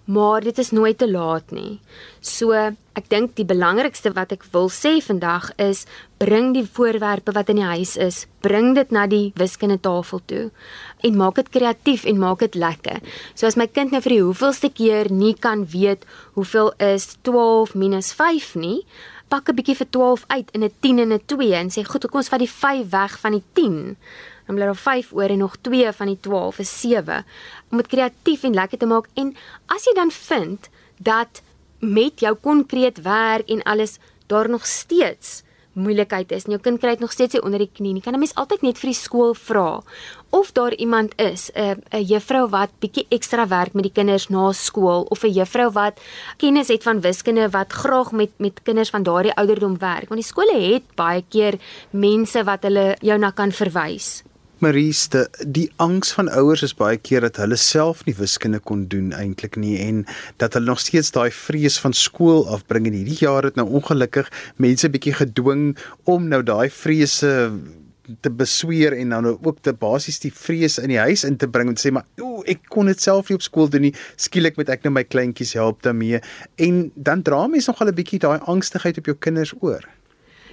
Maar 0.04 0.40
dit 0.40 0.58
is 0.58 0.70
nooit 0.70 0.98
te 0.98 1.10
laat 1.10 1.50
nie. 1.50 1.80
So, 2.20 2.52
ek 2.96 3.08
dink 3.10 3.34
die 3.36 3.44
belangrikste 3.44 4.12
wat 4.16 4.32
ek 4.32 4.46
wil 4.54 4.70
sê 4.72 4.96
vandag 5.04 5.50
is 5.60 5.84
bring 6.22 6.54
die 6.54 6.64
voorwerpe 6.64 7.34
wat 7.36 7.50
in 7.52 7.60
die 7.60 7.68
huis 7.68 7.96
is, 8.00 8.22
bring 8.40 8.72
dit 8.78 8.94
na 8.94 9.04
die 9.10 9.32
wiskundetafel 9.36 10.22
toe 10.30 10.44
en 11.04 11.18
maak 11.18 11.36
dit 11.42 11.50
kreatief 11.58 12.06
en 12.08 12.22
maak 12.22 12.40
dit 12.46 12.54
lekker. 12.56 13.02
So 13.34 13.50
as 13.50 13.58
my 13.60 13.66
kind 13.66 13.92
nou 13.92 14.00
vir 14.00 14.16
die 14.16 14.22
hoeveelste 14.22 14.70
keer 14.72 15.12
nie 15.12 15.34
kan 15.34 15.66
weet 15.74 16.06
hoeveel 16.38 16.72
is 16.80 17.18
12 17.28 17.74
minus 17.74 18.14
5 18.16 18.54
nie, 18.56 18.86
pak 19.28 19.50
'n 19.50 19.56
bietjie 19.58 19.76
vir 19.76 19.90
12 19.90 20.24
uit 20.28 20.48
in 20.54 20.64
'n 20.64 20.72
10 20.80 20.98
en 20.98 21.12
'n 21.12 21.26
2 21.26 21.52
en 21.54 21.68
sê 21.68 21.84
goed, 21.84 22.08
kom 22.08 22.20
ons 22.20 22.28
vat 22.28 22.40
die 22.40 22.48
5 22.48 22.90
weg 22.90 23.18
van 23.18 23.32
die 23.32 23.44
10 23.52 23.96
dan 24.46 24.56
bly 24.56 24.64
daar 24.64 24.76
5 24.76 25.12
oor 25.12 25.30
en 25.30 25.38
nog 25.38 25.56
2 25.60 25.92
van 25.92 26.06
die 26.06 26.20
12 26.20 26.58
is 26.58 26.80
7 26.80 27.24
om 27.70 27.76
dit 27.76 27.86
kreatief 27.86 28.42
en 28.42 28.54
lekker 28.54 28.78
te 28.78 28.86
maak 28.86 29.08
en 29.14 29.34
as 29.66 29.84
jy 29.84 29.94
dan 29.94 30.10
vind 30.10 30.68
dat 30.98 31.42
met 31.78 32.20
jou 32.20 32.34
konkreet 32.34 33.02
werk 33.02 33.48
en 33.48 33.62
alles 33.62 33.98
daar 34.26 34.48
nog 34.48 34.66
steeds 34.66 35.42
moeilikheid 35.76 36.32
is 36.32 36.46
en 36.46 36.56
jou 36.56 36.60
kind 36.64 36.80
kry 36.80 36.94
dit 36.96 37.04
nog 37.04 37.12
steeds 37.12 37.36
hier 37.36 37.44
onder 37.44 37.60
die 37.60 37.70
knie 37.70 37.92
nie 37.92 38.02
kan 38.02 38.14
'n 38.14 38.18
mens 38.18 38.34
altyd 38.34 38.62
net 38.62 38.78
vir 38.78 38.90
die 38.90 39.00
skool 39.00 39.34
vra. 39.34 39.82
Of 40.30 40.52
daar 40.52 40.74
iemand 40.74 41.12
is 41.20 41.50
'n 41.54 41.82
'n 41.92 42.04
juffrou 42.04 42.48
wat 42.48 42.70
bietjie 42.80 43.06
ekstra 43.10 43.46
werk 43.48 43.74
met 43.74 43.84
die 43.84 43.92
kinders 43.92 44.28
na 44.28 44.52
skool 44.52 45.06
of 45.10 45.22
'n 45.24 45.32
juffrou 45.32 45.70
wat 45.72 46.00
kennis 46.38 46.68
het 46.68 46.82
van 46.82 47.00
wiskunde 47.00 47.50
wat 47.50 47.72
graag 47.72 48.12
met 48.12 48.30
met 48.38 48.62
kinders 48.62 48.90
van 48.90 49.02
daardie 49.02 49.36
ouderdom 49.36 49.78
werk. 49.78 50.08
Want 50.08 50.20
die 50.20 50.32
skole 50.32 50.72
het 50.72 50.94
baie 50.94 51.24
keer 51.28 51.58
mense 51.90 52.44
wat 52.44 52.62
hulle 52.62 52.96
jou 53.00 53.18
na 53.18 53.30
kan 53.30 53.52
verwys 53.52 54.22
Marieste, 54.64 55.26
die 55.44 55.66
angs 55.76 56.14
van 56.16 56.30
ouers 56.32 56.62
is 56.64 56.72
baie 56.72 56.96
keer 56.96 57.20
dat 57.26 57.36
hulle 57.42 57.58
self 57.60 57.98
nie 58.06 58.14
wiskunde 58.16 58.56
kon 58.64 58.86
doen 58.88 59.10
eintlik 59.12 59.58
nie 59.60 59.74
en 59.84 59.98
dat 60.40 60.56
hulle 60.56 60.70
nog 60.70 60.80
steeds 60.80 61.12
daai 61.12 61.28
vrees 61.28 61.76
van 61.82 61.92
skool 61.92 62.46
afbring. 62.48 62.86
En 62.88 62.96
hierdie 62.96 63.18
jaar 63.20 63.44
het 63.44 63.60
nou 63.60 63.66
ongelukkig 63.76 64.30
mense 64.56 64.88
bietjie 64.88 65.12
gedwing 65.18 65.66
om 66.08 66.30
nou 66.32 66.40
daai 66.40 66.70
vrese 66.72 67.34
te 68.24 68.32
besweer 68.32 68.96
en 68.96 69.12
dan 69.12 69.28
nou 69.28 69.34
ook 69.42 69.60
te 69.60 69.76
basies 69.76 70.22
die 70.24 70.32
vrees 70.32 70.78
in 70.80 70.88
die 70.94 71.02
huis 71.04 71.26
in 71.28 71.36
te 71.36 71.50
bring 71.52 71.74
en 71.74 71.76
sê 71.76 71.92
maar 71.92 72.08
o 72.22 72.40
ek 72.48 72.64
kon 72.72 72.88
dit 72.88 73.02
self 73.02 73.28
nie 73.28 73.36
op 73.36 73.44
skool 73.44 73.68
doen 73.68 73.90
nie. 73.90 73.94
Skielik 74.16 74.56
moet 74.56 74.72
ek 74.72 74.88
nou 74.88 74.96
my 74.96 75.04
kleintjies 75.04 75.52
help 75.60 75.84
daarmee. 75.84 76.24
En 76.56 76.86
dan 76.96 77.28
dra 77.28 77.44
mense 77.44 77.68
nog 77.68 77.84
al 77.84 77.92
'n 77.92 78.00
bietjie 78.00 78.24
daai 78.24 78.40
angstigheid 78.40 79.04
op 79.04 79.12
jou 79.12 79.16
kinders 79.20 79.52
oor. 79.60 79.84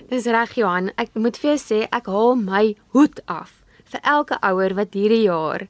Dis 0.10 0.26
reg 0.28 0.60
Johan. 0.60 0.92
Ek 0.98 1.16
moet 1.16 1.38
vir 1.38 1.56
jou 1.56 1.60
sê 1.60 1.88
ek 1.88 2.12
haal 2.12 2.36
my 2.36 2.76
hoed 2.92 3.24
af 3.32 3.63
vir 3.94 4.02
elke 4.04 4.40
ouer 4.42 4.74
wat 4.80 4.98
hierdie 4.98 5.26
jaar 5.28 5.68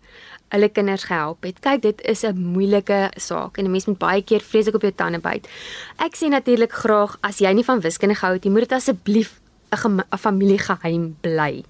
hulle 0.53 0.69
kinders 0.69 1.07
gehelp 1.09 1.45
het. 1.47 1.59
Kyk, 1.65 1.81
dit 1.81 2.01
is 2.01 2.23
'n 2.23 2.37
moeilike 2.37 3.11
saak 3.17 3.57
en 3.57 3.65
'n 3.65 3.71
mens 3.71 3.85
moet 3.85 3.97
baie 3.97 4.21
keer 4.21 4.41
vreeslik 4.41 4.75
op 4.75 4.81
jou 4.81 4.93
tande 4.95 5.19
byt. 5.19 5.47
Ek 5.97 6.15
sê 6.15 6.29
natuurlik 6.29 6.71
graag 6.71 7.17
as 7.21 7.39
jy 7.39 7.53
nie 7.53 7.65
van 7.65 7.81
wiskunde 7.81 8.15
gehou 8.15 8.33
het, 8.33 8.43
jy 8.43 8.51
moet 8.51 8.69
dit 8.69 8.71
asseblief 8.71 9.41
'n 9.73 10.17
familiegeheim 10.17 11.15
bly. 11.21 11.63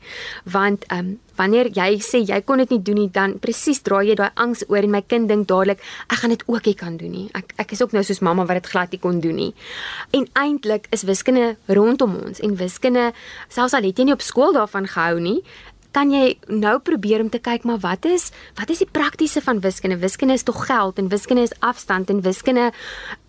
Want 0.44 0.86
ehm 0.88 1.00
um, 1.00 1.20
wanneer 1.36 1.68
jy 1.74 1.98
sê 2.00 2.22
jy 2.22 2.42
kon 2.46 2.58
dit 2.58 2.70
nie 2.70 2.82
doen 2.82 2.96
nie, 2.96 3.10
dan 3.12 3.40
presies 3.40 3.82
draai 3.82 4.08
jy 4.08 4.16
daai 4.16 4.30
angs 4.36 4.64
oor 4.70 4.84
en 4.84 4.92
my 4.92 5.02
kind 5.02 5.28
dink 5.28 5.48
dadelik 5.48 5.80
ek 6.08 6.18
gaan 6.22 6.30
dit 6.30 6.44
ook 6.46 6.66
nie 6.66 6.76
kan 6.76 6.98
doen 6.98 7.12
nie. 7.12 7.30
Ek 7.34 7.54
ek 7.58 7.72
is 7.72 7.82
ook 7.82 7.92
nou 7.92 8.04
soos 8.04 8.20
mamma 8.20 8.46
wat 8.46 8.62
dit 8.62 8.72
glad 8.72 8.92
nie 8.92 9.00
kon 9.00 9.20
doen 9.20 9.36
nie. 9.36 9.54
En 10.12 10.28
eintlik 10.34 10.88
is 10.92 11.04
wiskunde 11.04 11.56
rondom 11.68 12.16
ons 12.16 12.40
en 12.40 12.56
wiskunde 12.56 13.12
selfs 13.50 13.74
al 13.74 13.84
het 13.84 13.98
jy 13.98 14.06
nie 14.06 14.14
op 14.14 14.22
skool 14.22 14.54
daarvan 14.54 14.88
gehou 14.88 15.20
nie, 15.20 15.42
kan 15.94 16.12
jy 16.12 16.38
nou 16.50 16.80
probeer 16.82 17.22
om 17.22 17.30
te 17.30 17.40
kyk 17.40 17.68
maar 17.70 17.80
wat 17.84 18.06
is 18.10 18.32
wat 18.58 18.70
is 18.74 18.82
die 18.82 18.90
praktiese 18.90 19.42
van 19.42 19.62
wiskunde? 19.62 20.00
Wiskunde 20.02 20.34
is 20.34 20.44
tog 20.44 20.66
geld 20.66 20.98
en 20.98 21.12
wiskunde 21.14 21.46
is 21.46 21.54
afstand 21.60 22.10
en 22.10 22.22
wiskunde 22.26 22.72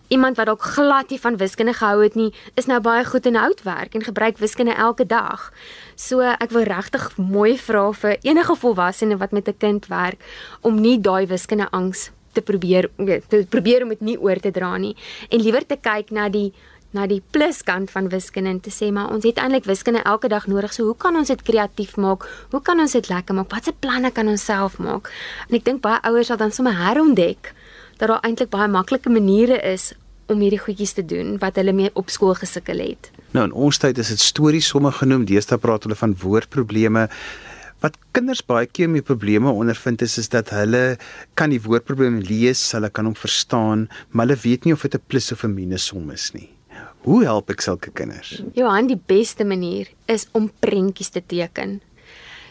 iemand 0.07 0.37
wat 0.37 0.49
ook 0.49 0.61
glad 0.61 1.09
nie 1.09 1.19
van 1.19 1.37
wiskunde 1.37 1.73
gehou 1.73 2.03
het 2.03 2.15
nie, 2.15 2.33
is 2.53 2.65
nou 2.65 2.79
baie 2.81 3.05
goed 3.05 3.25
in 3.25 3.35
houtwerk 3.35 3.95
en 3.95 4.03
gebruik 4.03 4.37
wiskunde 4.37 4.73
elke 4.73 5.05
dag. 5.05 5.51
So 5.95 6.21
ek 6.21 6.51
wil 6.53 6.67
regtig 6.69 7.09
mooi 7.17 7.57
vra 7.57 7.87
vir 7.93 8.17
enige 8.21 8.55
volwassene 8.55 9.17
wat 9.17 9.31
met 9.31 9.47
'n 9.47 9.57
kind 9.57 9.87
werk 9.87 10.21
om 10.61 10.81
nie 10.81 10.99
daai 11.01 11.25
wiskunde 11.27 11.69
angs 11.71 12.11
te 12.33 12.41
probeer 12.41 12.89
te 13.27 13.45
probeer 13.49 13.83
om 13.83 13.89
dit 13.89 14.01
nie 14.01 14.17
oor 14.19 14.39
te 14.39 14.51
dra 14.51 14.77
nie 14.77 14.95
en 15.29 15.41
liewer 15.41 15.65
te 15.65 15.77
kyk 15.77 16.11
na 16.11 16.29
die 16.29 16.53
na 16.95 17.05
die 17.11 17.21
pluskant 17.35 17.91
van 17.93 18.07
wiskunde 18.13 18.53
en 18.55 18.61
te 18.63 18.71
sê 18.73 18.91
maar 18.95 19.11
ons 19.13 19.25
het 19.27 19.39
eintlik 19.41 19.67
wiskunde 19.69 20.03
elke 20.07 20.31
dag 20.31 20.47
nodig. 20.47 20.73
So 20.73 20.87
hoe 20.89 20.97
kan 20.97 21.15
ons 21.19 21.31
dit 21.31 21.41
kreatief 21.41 21.97
maak? 22.01 22.25
Hoe 22.51 22.61
kan 22.61 22.79
ons 22.79 22.95
dit 22.95 23.09
lekker 23.11 23.35
maak? 23.35 23.51
Watse 23.51 23.75
planne 23.83 24.11
kan 24.15 24.31
ons 24.31 24.45
self 24.45 24.79
maak? 24.79 25.11
En 25.49 25.59
ek 25.59 25.67
dink 25.67 25.83
baie 25.83 25.99
ouers 26.07 26.31
sal 26.31 26.39
dan 26.41 26.55
sommer 26.55 26.77
herontdek 26.79 27.51
dat 27.99 28.09
daar 28.09 28.23
eintlik 28.27 28.51
baie 28.51 28.67
maklike 28.71 29.11
maniere 29.11 29.59
is 29.63 29.93
om 30.31 30.41
hierdie 30.41 30.61
goedjies 30.61 30.95
te 30.97 31.05
doen 31.05 31.35
wat 31.41 31.59
hulle 31.59 31.73
mee 31.75 31.91
op 31.93 32.09
skool 32.09 32.33
gesukkel 32.37 32.81
het. 32.81 33.11
Nou 33.35 33.45
in 33.49 33.53
ons 33.67 33.79
tyd 33.81 33.99
is 34.01 34.13
dit 34.13 34.21
stories 34.21 34.71
somme 34.71 34.91
genoem. 34.95 35.27
Deesdae 35.29 35.61
praat 35.61 35.85
hulle 35.85 35.97
van 35.99 36.15
woordprobleme. 36.23 37.07
Wat 37.83 37.99
kinders 38.15 38.41
baie 38.41 38.65
keer 38.65 38.89
mee 38.89 39.05
probleme 39.05 39.51
ondervind 39.51 40.01
is 40.01 40.17
is 40.17 40.31
dat 40.33 40.49
hulle 40.55 40.97
kan 41.37 41.51
die 41.53 41.61
woordprobleme 41.61 42.23
lees, 42.25 42.63
hulle 42.73 42.89
kan 42.89 43.05
hom 43.05 43.17
verstaan, 43.19 43.85
maar 44.09 44.25
hulle 44.25 44.41
weet 44.41 44.65
nie 44.65 44.73
of 44.73 44.87
dit 44.87 44.95
'n 44.95 45.03
plus 45.07 45.31
of 45.31 45.43
'n 45.43 45.53
minus 45.53 45.85
som 45.85 46.09
is 46.09 46.31
nie. 46.33 46.54
Hoe 47.05 47.21
help 47.21 47.51
ek 47.53 47.61
sulke 47.61 47.91
kinders? 47.93 48.39
Johan, 48.57 48.87
die 48.89 48.97
beste 48.97 49.45
manier 49.45 49.91
is 50.09 50.25
om 50.33 50.47
prentjies 50.49 51.11
te 51.13 51.21
teken. 51.21 51.77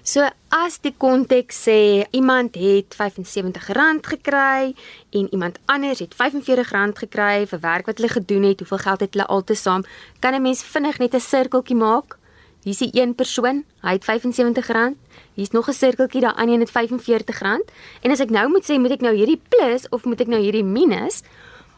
So 0.06 0.22
as 0.54 0.76
die 0.84 0.92
konteks 0.94 1.64
sê 1.64 2.04
iemand 2.14 2.54
het 2.60 2.94
R75 2.94 4.12
gekry 4.12 4.74
en 5.10 5.26
iemand 5.32 5.58
anders 5.66 6.04
het 6.04 6.14
R45 6.14 7.00
gekry 7.02 7.46
vir 7.50 7.62
werk 7.64 7.90
wat 7.90 7.98
hulle 7.98 8.12
gedoen 8.12 8.46
het, 8.46 8.62
hoeveel 8.62 8.82
geld 8.84 9.02
het 9.02 9.16
hulle 9.16 9.26
altesaam, 9.26 9.82
kan 10.20 10.34
'n 10.34 10.42
mens 10.42 10.62
vinnig 10.62 10.98
net 10.98 11.14
'n 11.14 11.20
sirkeltjie 11.20 11.76
maak. 11.76 12.18
Hier's 12.62 12.78
die 12.78 12.90
een 12.92 13.14
persoon, 13.14 13.64
hy 13.82 13.92
het 13.92 14.04
R75. 14.04 14.94
Hier's 15.34 15.50
nog 15.50 15.68
'n 15.68 15.72
sirkeltjie, 15.72 16.28
ander 16.28 16.54
een 16.54 16.60
het 16.60 16.70
R45. 16.70 17.60
En 18.02 18.10
as 18.10 18.20
ek 18.20 18.30
nou 18.30 18.48
moet 18.48 18.64
sê, 18.64 18.78
moet 18.78 18.92
ek 18.92 19.00
nou 19.00 19.14
hierdie 19.14 19.40
plus 19.48 19.88
of 19.90 20.04
moet 20.04 20.20
ek 20.20 20.28
nou 20.28 20.40
hierdie 20.40 20.64
minus? 20.64 21.22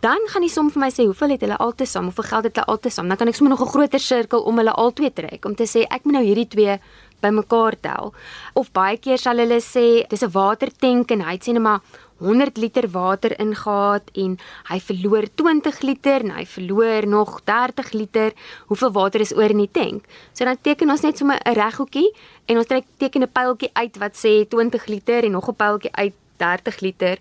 Dan 0.01 0.19
gaan 0.29 0.45
die 0.45 0.51
som 0.51 0.71
vir 0.71 0.81
my 0.81 0.91
sê 0.91 1.07
hoeveel 1.09 1.35
het 1.35 1.41
hulle 1.41 1.57
altesaam, 1.57 2.05
hoeveel 2.11 2.29
geld 2.31 2.45
het 2.45 2.57
hulle 2.57 2.67
altesaam. 2.67 3.09
Dan 3.09 3.17
kan 3.17 3.29
ek 3.29 3.35
sommer 3.35 3.57
nog 3.57 3.67
'n 3.67 3.73
groter 3.73 4.01
sirkel 4.01 4.41
om 4.41 4.57
hulle 4.57 4.73
albei 4.73 5.11
trek 5.13 5.45
om 5.45 5.55
te 5.55 5.65
sê 5.65 5.87
ek 5.89 6.05
moet 6.05 6.15
nou 6.15 6.25
hierdie 6.25 6.49
twee 6.49 6.81
bymekaar 7.21 7.75
tel. 7.81 8.13
Of 8.55 8.73
baie 8.73 8.99
keer 8.99 9.19
sal 9.19 9.39
hulle 9.39 9.61
sê 9.61 10.07
dis 10.09 10.23
'n 10.23 10.31
watertank 10.31 11.11
en 11.11 11.21
hy 11.21 11.39
sê 11.39 11.53
net 11.53 11.63
maar 11.63 11.81
100 12.19 12.57
liter 12.57 12.89
water 12.89 13.35
ingehaat 13.39 14.11
en 14.15 14.39
hy 14.71 14.79
verloor 14.81 15.27
20 15.35 15.81
liter 15.83 16.25
en 16.25 16.31
hy 16.31 16.45
verloor 16.47 17.07
nog 17.07 17.41
30 17.45 17.93
liter. 17.93 18.33
Hoeveel 18.67 18.93
water 18.93 19.21
is 19.21 19.35
oor 19.35 19.51
in 19.51 19.59
die 19.59 19.73
tank? 19.73 20.05
So 20.33 20.45
dan 20.45 20.57
teken 20.61 20.91
ons 20.91 21.03
net 21.03 21.19
sommer 21.19 21.39
'n 21.45 21.55
reghoekie 21.55 22.15
en 22.47 22.57
ons 22.57 22.67
trek 22.67 22.85
teken 22.99 23.23
'n 23.23 23.33
pyltjie 23.33 23.71
uit 23.73 23.97
wat 23.99 24.15
sê 24.15 24.49
20 24.49 24.87
liter 24.87 25.25
en 25.25 25.33
nog 25.33 25.49
'n 25.49 25.55
pyltjie 25.55 25.93
uit 25.93 26.15
30 26.37 26.81
liter 26.81 27.19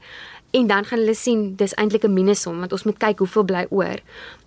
en 0.56 0.68
dan 0.68 0.88
gaan 0.88 1.02
hulle 1.04 1.16
sien 1.16 1.56
dis 1.60 1.76
eintlik 1.76 2.06
'n 2.08 2.14
minusom 2.14 2.60
want 2.60 2.72
ons 2.72 2.84
moet 2.84 2.98
kyk 2.98 3.20
hoeveel 3.20 3.44
bly 3.44 3.66
oor. 3.70 4.00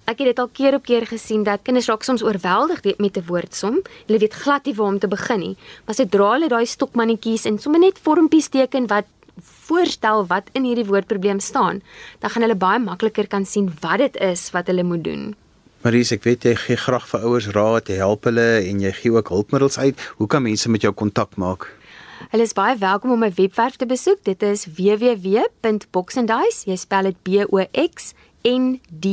Ek 0.08 0.18
het 0.18 0.26
dit 0.26 0.38
al 0.38 0.48
keer 0.48 0.74
op 0.74 0.84
keer 0.84 1.06
gesien 1.06 1.42
dat 1.44 1.62
kinders 1.62 1.86
raak 1.86 2.02
soms 2.02 2.22
oorweldig 2.22 2.80
met 2.98 3.16
'n 3.16 3.26
woordsom. 3.26 3.82
Hulle 4.06 4.18
weet 4.18 4.34
glad 4.34 4.64
nie 4.64 4.74
waar 4.74 4.86
om 4.86 4.98
te 4.98 5.08
begin 5.08 5.38
nie. 5.38 5.56
Maar 5.84 5.94
sodra 5.94 6.32
hulle 6.32 6.48
daai 6.48 6.66
stokmannetjies 6.66 7.44
en 7.44 7.58
sommer 7.58 7.80
net 7.80 7.98
vormpies 7.98 8.48
teken 8.48 8.86
wat 8.86 9.04
voorstel 9.68 10.26
wat 10.26 10.48
in 10.52 10.64
hierdie 10.64 10.86
woordprobleem 10.86 11.40
staan, 11.40 11.82
dan 12.18 12.30
gaan 12.30 12.42
hulle 12.42 12.54
baie 12.54 12.78
makliker 12.78 13.26
kan 13.26 13.44
sien 13.46 13.72
wat 13.80 13.98
dit 13.98 14.16
is 14.16 14.50
wat 14.50 14.66
hulle 14.66 14.82
moet 14.82 15.04
doen. 15.04 15.34
Maries, 15.84 16.10
ek 16.12 16.24
weet 16.24 16.42
jy 16.42 16.54
gee 16.54 16.76
graag 16.76 17.06
vir 17.06 17.20
ouers 17.20 17.46
raad, 17.54 17.88
jy 17.88 17.96
help 17.96 18.24
hulle 18.24 18.60
en 18.66 18.80
jy 18.80 18.92
gee 18.92 19.12
ook 19.12 19.28
hulpmiddels 19.28 19.78
uit. 19.78 20.00
Hoe 20.16 20.26
kan 20.26 20.42
mense 20.42 20.68
met 20.68 20.82
jou 20.82 20.92
kontak 20.92 21.36
maak? 21.36 21.77
Hulle 22.30 22.42
is 22.42 22.52
baie 22.52 22.76
welkom 22.76 23.10
om 23.14 23.18
my 23.22 23.30
webwerf 23.36 23.76
te 23.78 23.86
besoek. 23.86 24.24
Dit 24.26 24.42
is 24.42 24.66
www.boxandice. 24.76 26.66
Jy 26.66 26.76
spel 26.76 27.02
dit 27.08 27.16
B 27.22 27.28
O 27.46 27.58
X 27.72 28.14
N 28.48 28.80
D 28.90 29.04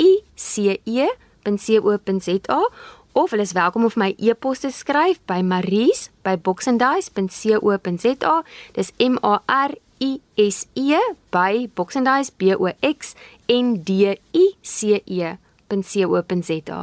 I 0.00 0.22
C 0.34 0.80
E.co.za 0.84 2.68
of 3.14 3.30
hulle 3.30 3.46
is 3.46 3.54
welkom 3.54 3.86
om 3.86 3.90
vir 3.94 4.02
my 4.02 4.10
e-pos 4.18 4.58
te 4.64 4.70
skryf 4.74 5.22
by 5.30 5.38
maries@boxandice.co.za. 5.46 8.34
Dis 8.74 8.90
M 8.98 9.14
A 9.22 9.38
R 9.46 9.70
I 10.02 10.18
S 10.40 10.66
E 10.74 10.98
by 11.30 11.70
boxandice 11.76 12.32
B 12.36 12.54
O 12.56 12.66
X 12.80 13.14
N 13.46 13.82
D 13.84 14.18
I 14.32 14.56
C 14.62 15.02
E.co.za. 15.04 16.80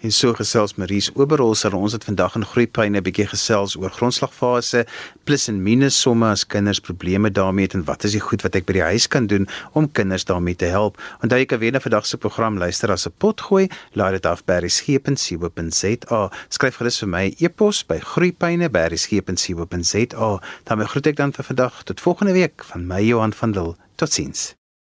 En 0.00 0.12
so 0.14 0.30
gesels 0.34 0.74
Maries 0.78 1.10
Oberhol 1.18 1.56
sal 1.58 1.74
ons 1.74 1.92
het 1.92 2.04
vandag 2.06 2.36
in 2.38 2.44
groeipyne 2.46 2.98
'n 2.98 3.02
bietjie 3.02 3.26
gesels 3.26 3.76
oor 3.76 3.90
grondslagfase 3.90 4.86
plus 5.24 5.48
en 5.48 5.62
minus 5.62 6.00
somme 6.00 6.30
as 6.30 6.46
kinders 6.46 6.80
probleme 6.80 7.30
daarmee 7.30 7.64
het 7.64 7.74
en 7.74 7.84
wat 7.84 8.04
is 8.04 8.12
die 8.12 8.20
goed 8.20 8.42
wat 8.42 8.54
ek 8.54 8.66
by 8.66 8.72
die 8.72 8.82
huis 8.82 9.08
kan 9.08 9.26
doen 9.26 9.48
om 9.72 9.92
kinders 9.92 10.24
daarmee 10.24 10.56
te 10.56 10.64
help. 10.64 11.02
Onthou 11.22 11.44
kan 11.44 11.58
weer 11.58 11.72
na 11.72 11.80
vandag 11.80 12.06
se 12.06 12.16
program 12.16 12.58
luister 12.58 12.90
as 12.90 13.06
'n 13.06 13.12
pot 13.18 13.40
gooi, 13.40 13.68
laai 13.92 14.12
dit 14.12 14.26
af 14.26 14.44
by 14.44 14.52
resgep.co.za. 14.52 16.30
Skryf 16.48 16.76
gerus 16.76 16.98
vir 16.98 17.08
my 17.08 17.34
e-pos 17.38 17.86
by 17.86 17.98
groeipyne@resgep.co.za. 17.98 20.40
Dan 20.64 20.88
groet 20.88 21.06
ek 21.06 21.16
dan 21.16 21.32
vir 21.32 21.44
vandag 21.44 21.82
tot 21.82 22.00
volgende 22.00 22.32
week 22.32 22.64
van 22.64 22.86
my 22.86 23.02
Johan 23.02 23.32
van 23.32 23.52
Dil. 23.52 23.76
Totsiens. 23.96 24.57